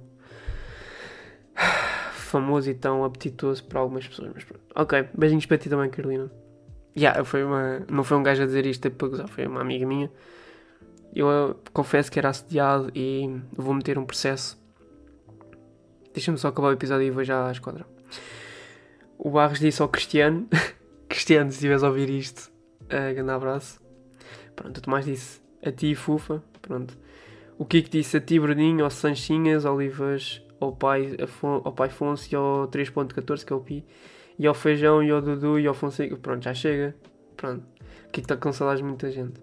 [2.12, 4.32] famoso e tão apetitoso para algumas pessoas.
[4.34, 4.62] Mas pronto.
[4.74, 6.30] Ok, beijinhos para ti também, Carolina.
[6.96, 9.86] Yeah, foi uma, não foi um gajo a dizer isto para gozar, foi uma amiga
[9.86, 10.10] minha.
[11.14, 14.60] Eu eh, confesso que era assediado e vou meter um processo.
[16.12, 17.86] Deixa-me só acabar o episódio e vou já à esquadra.
[19.18, 20.48] O Barros disse ao Cristiano:
[21.08, 22.50] Cristiano, se estiveres a ouvir isto,
[22.84, 23.80] uh, grande abraço.
[24.56, 26.42] Pronto, o Tomás disse a ti, Fufa.
[26.60, 26.96] Pronto.
[27.58, 32.36] O Kiko disse a ti, Bruninho, ao Sanchinhas, Olivas, ao pai, ao pai Afonso e
[32.36, 33.84] ao 3.14, que é o Pi.
[34.40, 36.16] E ao Feijão, e ao Dudu, e ao Fonseca.
[36.16, 36.96] Pronto, já chega.
[37.36, 37.62] Pronto.
[38.10, 39.38] Kiko está com de muita gente.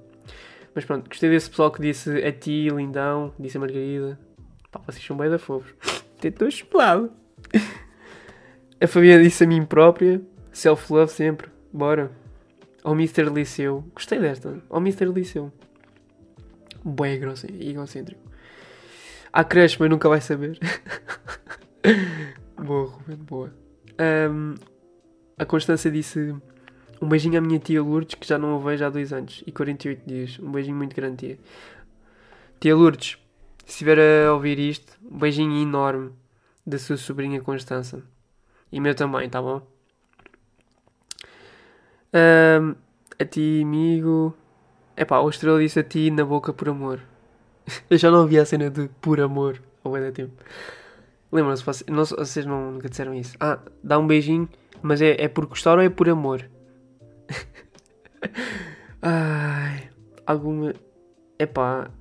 [0.73, 4.19] Mas pronto, gostei desse pessoal que disse a ti, lindão, disse a Margarida.
[4.71, 5.71] Pá, vocês são bem da fofos.
[6.17, 7.11] Até estou espelado.
[8.81, 10.19] A Fabiana disse a mim própria.
[10.51, 11.47] Self-love sempre.
[11.71, 12.11] Bora.
[12.83, 13.25] Ao Mr.
[13.31, 13.85] Liceu.
[13.93, 14.57] Gostei desta.
[14.67, 15.05] Ao Mr.
[15.13, 15.53] Liceu.
[16.83, 17.21] Bem
[17.59, 18.21] egocêntrico.
[19.31, 20.57] Há crush, mas nunca vai saber.
[22.57, 23.53] boa, Ruben, boa.
[23.99, 24.55] Ahm,
[25.37, 26.35] a Constância disse...
[26.99, 29.51] Um beijinho à minha tia Lourdes, que já não a vejo há dois anos e
[29.51, 30.39] 48 dias.
[30.39, 31.39] Um beijinho muito grande, tia.
[32.59, 33.19] Tia Lourdes,
[33.63, 36.11] se estiver a ouvir isto, um beijinho enorme
[36.65, 38.01] da sua sobrinha Constança.
[38.71, 39.61] E meu também, tá bom?
[42.11, 42.73] Ahm,
[43.19, 44.35] a ti, amigo.
[44.97, 46.99] Epá, o Estrela disse a ti na boca por amor.
[47.91, 49.61] Eu já não ouvi a cena de por amor
[49.91, 50.33] bem da tempo.
[51.31, 53.35] Lembram-se, vocês, não, vocês não, nunca disseram isso.
[53.39, 54.47] Ah, dá um beijinho,
[54.81, 56.49] mas é, é por gostar ou é por amor?
[59.01, 59.89] Ai,
[60.25, 60.73] alguma.
[61.39, 61.91] Epá.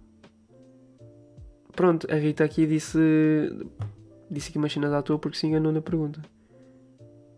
[1.74, 2.99] Pronto, a Rita aqui disse.
[4.31, 6.20] Disse aqui uma cena à toa porque se enganou na pergunta.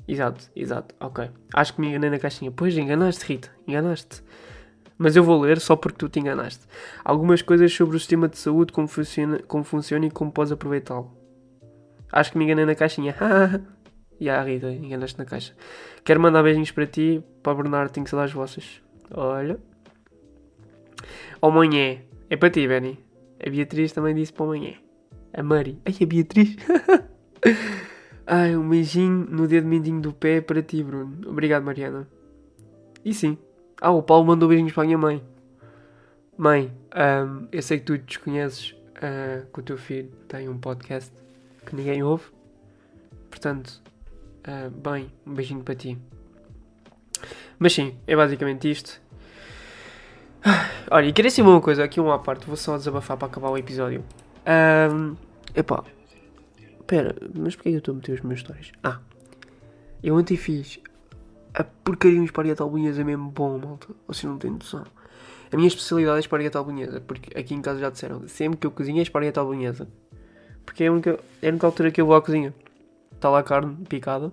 [0.06, 1.28] Exato, exato, ok.
[1.52, 2.50] Acho que me enganei na caixinha.
[2.50, 4.22] Pois, enganaste, Rita, enganaste.
[4.96, 6.66] Mas eu vou ler só porque tu te enganaste.
[7.04, 11.12] Algumas coisas sobre o sistema de saúde, como funciona, como funciona e como podes aproveitá-lo.
[12.10, 13.14] Acho que me enganei na caixinha.
[14.20, 15.54] E a Rita, enganaste na caixa.
[16.04, 18.82] Quero mandar beijinhos para ti, para o Bernardo, tenho que saudades vossas.
[19.12, 19.58] Olha.
[21.40, 22.02] Ao Manhé.
[22.28, 22.98] É para ti, Benny.
[23.44, 24.76] A Beatriz também disse para o Manhé.
[25.32, 25.80] A Mari.
[25.84, 26.56] Ai, a Beatriz.
[28.26, 31.16] Ai, um beijinho no dedo mindinho do pé para ti, Bruno.
[31.26, 32.06] Obrigado, Mariana.
[33.04, 33.38] E sim.
[33.80, 35.22] Ah, o Paulo mandou beijinhos para a minha mãe.
[36.36, 41.12] Mãe, ahm, eu sei que tu desconheces ah, que o teu filho tem um podcast
[41.64, 42.26] que ninguém ouve.
[43.30, 43.80] Portanto,
[44.48, 45.98] ah, bem, um beijinho para ti.
[47.58, 49.00] Mas sim, é basicamente isto.
[50.42, 53.28] Ah, Olha, e queria saber uma coisa, aqui uma à parte, vou só desabafar para
[53.28, 54.02] acabar o episódio.
[54.46, 55.16] Ahm,
[55.54, 55.84] epá,
[56.86, 58.72] Pera, mas porquê eu estou a meter os meus stories?
[58.82, 58.98] Ah,
[60.02, 60.80] eu ontem fiz
[61.52, 63.88] a porcaria de um esparguete à bolonhesa mesmo bom, malta.
[64.06, 64.84] Vocês não têm noção.
[65.52, 68.66] A minha especialidade é esparguete à bolonhesa, porque aqui em casa já disseram, sempre que
[68.66, 69.86] eu cozinho é esparguete à bolonhesa.
[70.64, 72.54] Porque é a única, é a única altura que eu vou à cozinha.
[73.18, 74.32] Está lá carne picada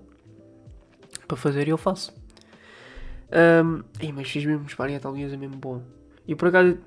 [1.28, 2.14] para fazer e eu faço.
[3.64, 5.82] Um, ei, mas fiz mesmo esparguete à bolonhesa mesmo bom.
[6.28, 6.78] E por acaso,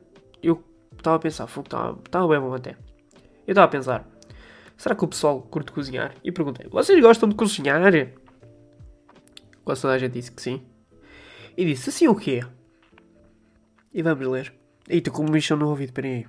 [0.41, 0.63] eu
[0.97, 2.77] estava a pensar, estava, bem bom até.
[3.45, 4.09] Eu estava a pensar,
[4.77, 6.15] será que o pessoal curte cozinhar?
[6.23, 7.81] E perguntei, vocês gostam de cozinhar?
[9.65, 10.65] Quase toda a gente disse que sim.
[11.57, 12.45] E disse, assim o quê?
[13.93, 14.55] E vamos ler.
[14.89, 16.29] Eita, como bicho no ouvido, peraí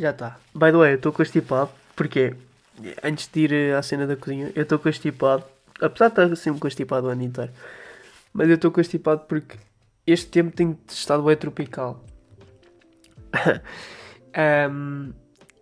[0.00, 0.38] Já está.
[0.54, 1.68] By the way, eu estou constipado.
[1.94, 2.34] Porquê?
[3.04, 5.44] Antes de ir eh, à cena da cozinha, eu estou constipado.
[5.78, 7.52] Apesar de estar sempre constipado o ano inteiro.
[8.32, 9.58] Mas eu estou constipado porque
[10.06, 12.02] este tempo tem estado bem tropical.
[14.32, 15.12] Ahm,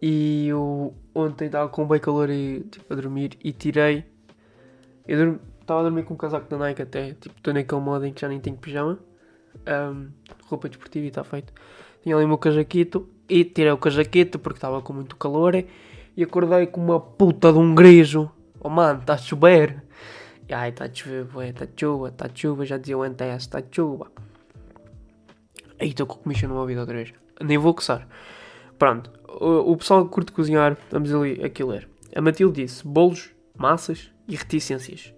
[0.01, 4.05] e eu ontem estava com bem calor e, tipo, a dormir e tirei.
[5.09, 7.15] Eu estava a dormir com um casaco da Nike até.
[7.15, 9.01] Tipo, estou naquele modo em que já nem tenho pijama.
[9.67, 10.11] Ahm,
[10.45, 11.53] roupa desportiva e está feito.
[12.05, 15.55] Tinha ali o meu casaquito e tirei o casaquito porque estava com muito calor
[16.17, 18.31] e acordei com uma puta de um griso.
[18.61, 19.85] Oh mano, está a chover.
[20.49, 24.11] E, Ai, está a chover, está chuva, está chuva, já dizia o NTS, está chuva.
[25.79, 27.13] Aí estou com comichão no ouvido outra vez.
[27.41, 28.09] Nem vou coçar.
[28.79, 31.89] Pronto, o, o pessoal que curte cozinhar, vamos ali aqui ler.
[32.15, 35.13] A Matilde disse bolos, massas e reticências.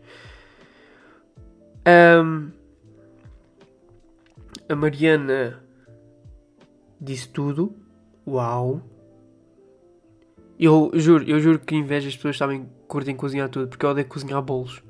[1.86, 2.50] Ahm,
[4.68, 5.62] a Mariana
[7.00, 7.74] disse tudo.
[8.26, 8.80] Uau.
[10.58, 14.06] Eu juro, eu juro que invejo as pessoas sabem curtem cozinhar tudo, porque eu odeio
[14.06, 14.82] cozinhar bolos.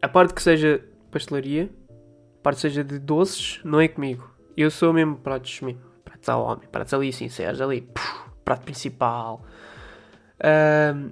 [0.00, 1.68] A parte que seja pastelaria,
[2.38, 4.30] a parte que seja de doces, não é comigo.
[4.56, 5.80] Eu sou mesmo pratos mesmo.
[6.04, 7.80] Pratos ao homem, pratos ali sinceros, ali.
[7.82, 9.42] puf, prato principal.
[10.40, 11.10] Ahm,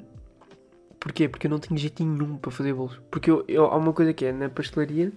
[1.01, 1.29] porquê?
[1.29, 3.01] Porque eu não tenho jeito nenhum para fazer bolos.
[3.11, 5.13] Porque eu, eu- há uma coisa que é, na pastelaria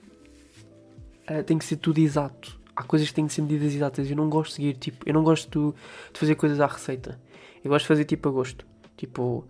[1.27, 2.59] ah, tem que ser tudo exato.
[2.75, 4.09] Há coisas que têm que ser medidas exatas.
[4.09, 5.73] Eu não gosto de seguir, tipo, eu não gosto
[6.13, 7.19] de fazer coisas à receita.
[7.63, 8.65] Eu gosto de fazer tipo a gosto.
[8.97, 9.47] Tipo,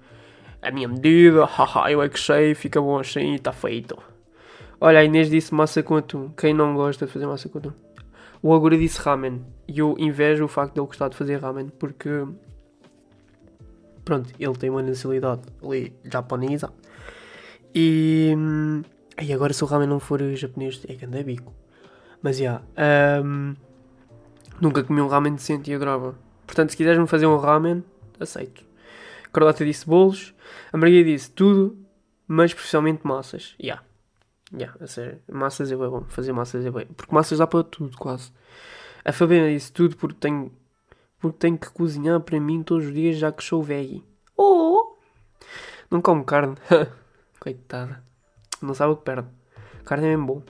[0.61, 3.97] a minha medida, haha, eu é que sei, fica bom assim, está feito.
[4.79, 6.29] Olha, a Inês disse massa com atum.
[6.37, 7.71] Quem não gosta de fazer massa com atum?
[8.41, 9.41] O Agora disse ramen.
[9.67, 12.09] E eu invejo o facto de ele gostar de fazer ramen porque.
[14.03, 16.73] Pronto, ele tem uma nacionalidade ali japonesa.
[17.73, 18.33] E.
[18.37, 18.81] hum,
[19.21, 21.53] E agora se o ramen não for japonês, é anda bico.
[22.23, 22.61] Mas já.
[23.23, 23.53] hum,
[24.61, 26.15] nunca comi um ramen decente e adorava.
[26.47, 27.83] Portanto, se quiseres-me fazer um ramen,
[28.17, 28.63] aceito.
[29.33, 30.33] Carlota disse bolos.
[30.71, 31.77] A Maria disse tudo,
[32.25, 33.55] mas especialmente massas.
[33.59, 33.83] Já.
[34.55, 35.19] Já, a sério.
[35.29, 36.05] Massas é bem bom.
[36.07, 36.85] Fazer massas é bem.
[36.85, 38.31] Porque massas dá para tudo, quase.
[39.03, 40.49] A Fabiana disse tudo porque tenho,
[41.19, 44.05] porque tenho que cozinhar para mim todos os dias, já que sou veggie.
[44.37, 44.95] Oh!
[45.91, 46.55] Não como carne.
[47.39, 48.01] Coitada.
[48.61, 49.27] Não sabe o que perde.
[49.83, 50.43] Carne é mesmo bom.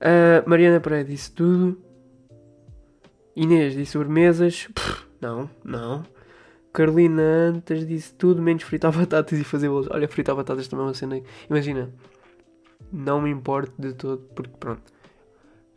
[0.00, 1.78] A Mariana Pereira disse tudo.
[3.36, 4.66] Inês disse sobremesas.
[4.74, 6.04] Pff, não, não.
[6.72, 9.88] Carolina Antas disse tudo menos fritar batatas e fazer bolos.
[9.90, 11.20] Olha, fritar batatas também é uma cena.
[11.48, 11.90] Imagina,
[12.92, 14.82] não me importo de todo, porque pronto.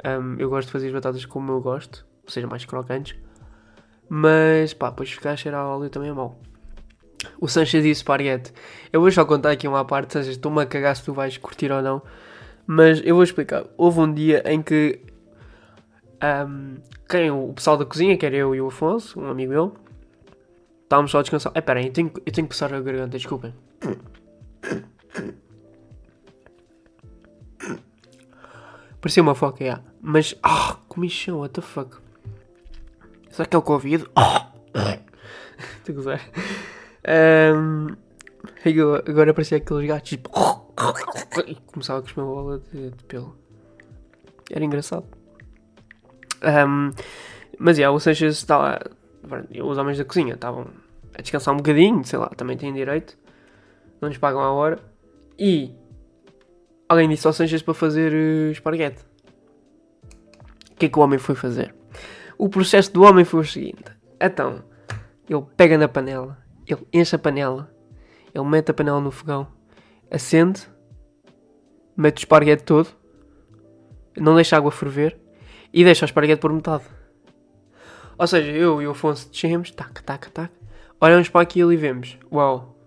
[0.05, 3.15] hum, eu gosto de fazer as batatas como eu gosto, ou seja, mais crocantes.
[4.07, 6.39] Mas pá, depois ficar a cheirar a óleo também é mau.
[7.39, 8.53] O Sanchez disse esparguete.
[8.91, 11.71] Eu vou só contar aqui uma parte, Sanchez, estou-me a cagar se tu vais curtir
[11.71, 12.01] ou não.
[12.65, 13.65] Mas eu vou explicar.
[13.77, 14.99] Houve um dia em que
[16.47, 16.75] hum,
[17.09, 19.73] quem, o pessoal da cozinha, que era eu e o Afonso, um amigo meu,
[20.83, 21.51] estávamos só a descansar.
[21.55, 23.53] É, peraí, eu tenho, eu tenho que passar a garganta, desculpem.
[29.01, 29.81] Parecia uma foca, já.
[30.01, 31.97] Mas, ah, comichão, what the fuck.
[33.29, 34.05] Será que é o Covid?
[34.15, 34.51] Ah,
[35.79, 36.21] Estou a gozar.
[38.65, 40.29] Eu- agora parecia aqueles gatos tipo.
[41.47, 43.35] E começava a uma bola de, de pelo.
[44.51, 45.05] Era engraçado.
[46.41, 46.91] Ahm,
[47.57, 48.79] mas, já, o Sanchez estava.
[49.63, 50.67] Os homens da cozinha estavam
[51.17, 53.17] a descansar um bocadinho, sei lá, também têm direito.
[54.01, 54.79] Não nos pagam a hora.
[55.39, 55.73] E
[56.89, 59.03] alguém disse ao Sanchez para fazer eh, esparguete.
[60.71, 61.73] O que é que o homem foi fazer?
[62.37, 63.85] O processo do homem foi o seguinte:
[64.19, 64.63] então,
[65.29, 67.73] ele pega na panela, ele enche a panela,
[68.33, 69.47] ele mete a panela no fogão,
[70.13, 70.61] acende,
[71.97, 72.87] mete o esparguete todo,
[74.15, 75.17] não deixa a água ferver
[75.73, 76.83] e deixa o esparguete por metade.
[78.17, 80.51] Ou seja, eu e o Afonso descemos, tac, tac, tac,
[81.01, 82.77] olhamos para aquilo e vemos: uau,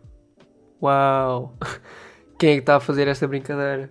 [0.81, 1.59] uau,
[2.39, 3.91] quem é que está a fazer esta brincadeira?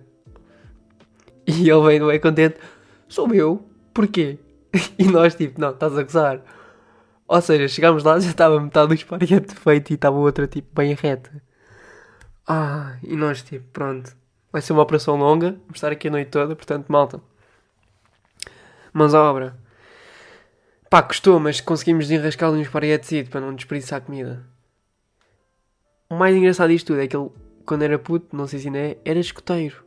[1.46, 2.56] E ele veio bem contente:
[3.06, 4.38] sou eu, porquê?
[4.98, 6.42] E nós, tipo, não, estás a gozar.
[7.28, 10.94] Ou seja, chegámos lá, já estava metade do esparguete feito e estava outra, tipo, bem
[10.94, 11.42] reta.
[12.46, 14.16] Ah, e nós, tipo, pronto.
[14.52, 17.20] Vai ser uma operação longa, vamos estar aqui a noite toda, portanto, malta.
[18.92, 19.56] Mãos à obra.
[20.88, 24.46] Pá, custou, mas conseguimos desenrascar ali um esparguetezito para não desperdiçar comida.
[26.08, 27.30] O mais engraçado disto tudo é que ele,
[27.66, 29.84] quando era puto, não sei se ainda é, era escoteiro.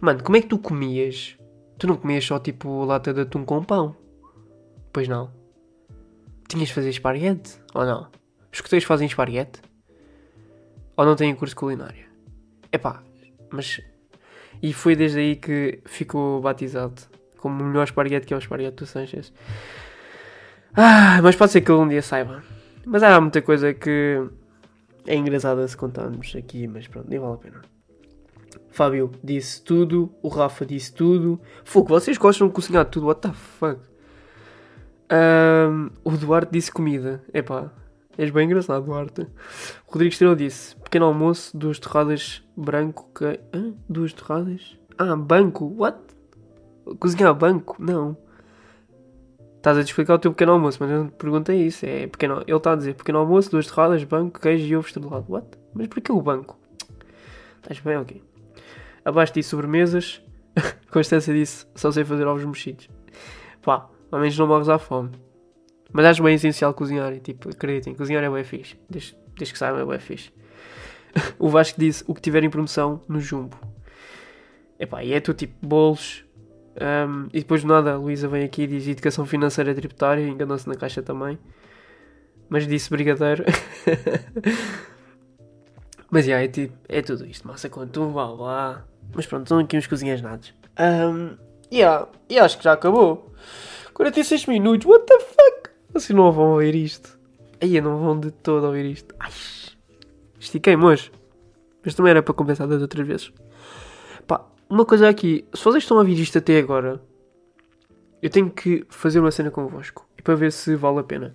[0.00, 1.36] Mano, como é que tu comias?
[1.78, 3.94] Tu não comias só tipo lata de atum com pão?
[4.92, 5.30] Pois não.
[6.48, 7.60] Tinhas de fazer esparguete?
[7.74, 8.08] Ou não?
[8.50, 9.60] Os escuteiros fazem esparguete?
[11.00, 12.04] Ou não têm curso de culinária?
[12.70, 13.02] Epá,
[13.50, 13.80] mas.
[14.62, 17.00] E foi desde aí que ficou batizado
[17.38, 19.32] como o melhor esparguete que é o esparguete do Sanchez.
[20.76, 22.42] Ah, mas pode ser que ele um dia saiba.
[22.84, 24.22] Mas há muita coisa que
[25.06, 27.62] é engraçada se contarmos aqui, mas pronto, nem vale a pena.
[28.68, 31.40] Fábio disse tudo, o Rafa disse tudo.
[31.64, 33.80] Fogo, vocês gostam de cozinhar tudo, what the fuck?
[35.08, 37.24] Ahm, o Duarte disse comida.
[37.32, 37.72] Epá,
[38.18, 39.26] és bem engraçado, Duarte.
[39.86, 43.08] Rodrigo Estrela disse pequeno almoço, duas torradas branco.
[43.14, 43.40] Que...
[43.54, 43.74] Hã?
[43.88, 44.78] Duas torradas?
[44.98, 45.98] Ah, banco, what?
[46.98, 47.76] Cozinhar banco?
[47.78, 48.16] Não.
[49.56, 51.84] Estás a te explicar o teu pequeno almoço, mas eu não te perguntei isso.
[51.86, 52.42] É pequeno...
[52.46, 55.26] Ele está a dizer pequeno almoço, duas torradas, banco, queijo e ovo estrelado.
[55.28, 55.46] What?
[55.74, 56.58] Mas porquê o banco?
[57.62, 57.96] Estás bem?
[57.98, 58.22] Ok.
[59.04, 60.22] Abaixo disse sobremesas.
[60.90, 62.88] Constância disse só sei fazer ovos mexidos.
[63.62, 65.10] Pá, ao menos não morres à fome.
[65.92, 67.12] Mas acho bem essencial cozinhar.
[67.12, 68.76] E, tipo, acreditem, cozinhar é bem fixe.
[68.88, 70.32] Desde, desde que saibam é bem fixe.
[71.38, 73.56] o Vasco disse o que tiver em promoção no Jumbo.
[74.78, 76.24] Epá, e é tudo tipo bolos.
[76.80, 80.26] Um, e depois de nada, a Luísa vem aqui e diz educação financeira tributária.
[80.26, 81.38] Enganou-se na caixa também.
[82.48, 83.44] Mas disse brigadeiro.
[86.10, 87.46] Mas yeah, é, tipo, é tudo isto.
[87.46, 88.84] Massa com atum, vá lá.
[89.14, 90.52] Mas pronto, estão aqui uns cozinhas nados.
[90.78, 91.36] Um,
[91.72, 93.32] yeah, e acho que já acabou.
[93.94, 95.39] 46 minutos, what the fuck?
[95.92, 97.18] Vocês não vão ouvir isto.
[97.60, 99.14] Aí não vão de todo ouvir isto.
[99.18, 99.30] Ai,
[100.38, 101.10] estiquei-me hoje.
[101.84, 103.32] Mas também era para compensar das outras vezes.
[104.26, 105.44] Pá, uma coisa aqui.
[105.52, 107.02] Se vocês estão a ouvir isto até agora,
[108.22, 110.06] eu tenho que fazer uma cena convosco.
[110.16, 111.34] E para ver se vale a pena.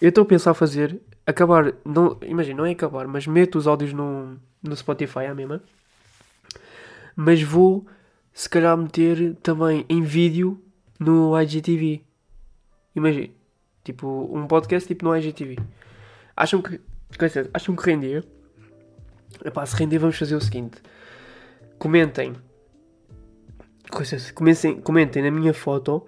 [0.00, 1.00] Eu estou a pensar fazer.
[1.26, 1.74] Acabar.
[1.84, 5.62] Não, imagina, não é acabar, mas meto os áudios no, no Spotify à mesma.
[7.16, 7.84] Mas vou,
[8.32, 10.62] se calhar, meter também em vídeo
[11.00, 12.02] no IGTV.
[12.94, 13.37] Imagina.
[13.88, 15.56] Tipo, um podcast tipo no IGTV.
[16.36, 16.78] Acham que.
[17.18, 18.22] dizer, Acham que rendia?
[19.42, 20.82] Epá, se render, vamos fazer o seguinte:
[21.78, 22.34] comentem.
[23.90, 26.06] Coisas, comecem, comentem na minha foto.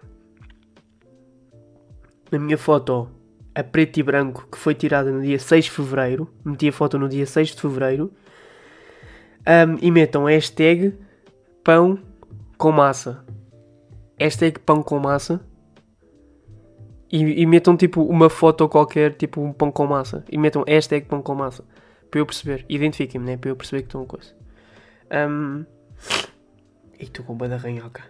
[2.30, 3.08] Na minha foto
[3.54, 6.30] a preto e branco que foi tirada no dia 6 de Fevereiro.
[6.44, 8.12] Meti a foto no dia 6 de Fevereiro.
[9.40, 10.98] Um, e metam hashtag
[11.64, 11.98] pão
[12.58, 13.24] com massa.
[14.18, 15.40] Hashtag pão com massa.
[17.10, 20.24] E, e metam tipo uma foto qualquer, tipo um pão com massa.
[20.30, 21.64] E metam hashtag pão com massa.
[22.10, 22.64] Para eu perceber.
[22.68, 23.36] Identifiquem-me, né?
[23.36, 24.32] Para eu perceber que estão com coisa.
[25.28, 25.64] Um...
[26.98, 28.04] E estou com banda ranhoca.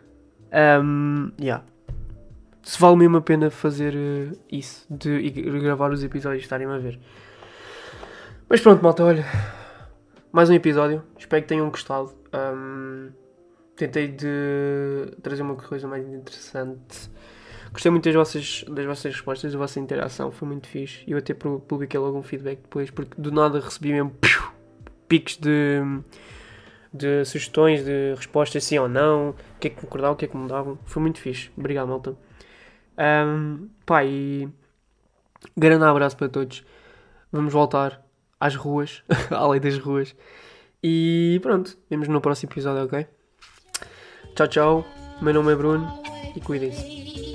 [0.82, 1.30] Um...
[1.40, 1.64] Yeah.
[2.62, 4.86] Se vale mesmo a pena fazer eh, isso.
[4.90, 5.30] De
[5.60, 7.00] gravar os episódios e estarem a ver.
[8.48, 9.24] Mas pronto, malta, olha.
[10.30, 11.02] Mais um episódio.
[11.18, 12.12] Espero que tenham gostado.
[12.34, 13.10] Um,
[13.76, 17.10] tentei de trazer uma coisa mais interessante.
[17.72, 20.30] Gostei muito das vossas, das vossas respostas, da vossa interação.
[20.32, 21.04] Foi muito fixe.
[21.06, 24.42] Eu até pu- publiquei logo um feedback depois, porque do nada recebi mesmo piu,
[25.08, 25.80] picos de,
[26.92, 29.30] de sugestões, de respostas sim ou não.
[29.30, 30.78] O que é que concordavam, o que é que mudavam.
[30.84, 31.50] Foi muito fixe.
[31.56, 32.16] Obrigado, malta.
[32.98, 34.48] Um, pá, e
[35.56, 36.64] grande abraço para todos.
[37.32, 38.04] Vamos voltar
[38.40, 40.14] às ruas, à lei das ruas.
[40.82, 43.06] E pronto, vemos no próximo episódio, ok?
[44.34, 44.86] Tchau, tchau.
[45.22, 45.86] Meu nome é Bruno
[46.34, 47.29] e cuidem-se.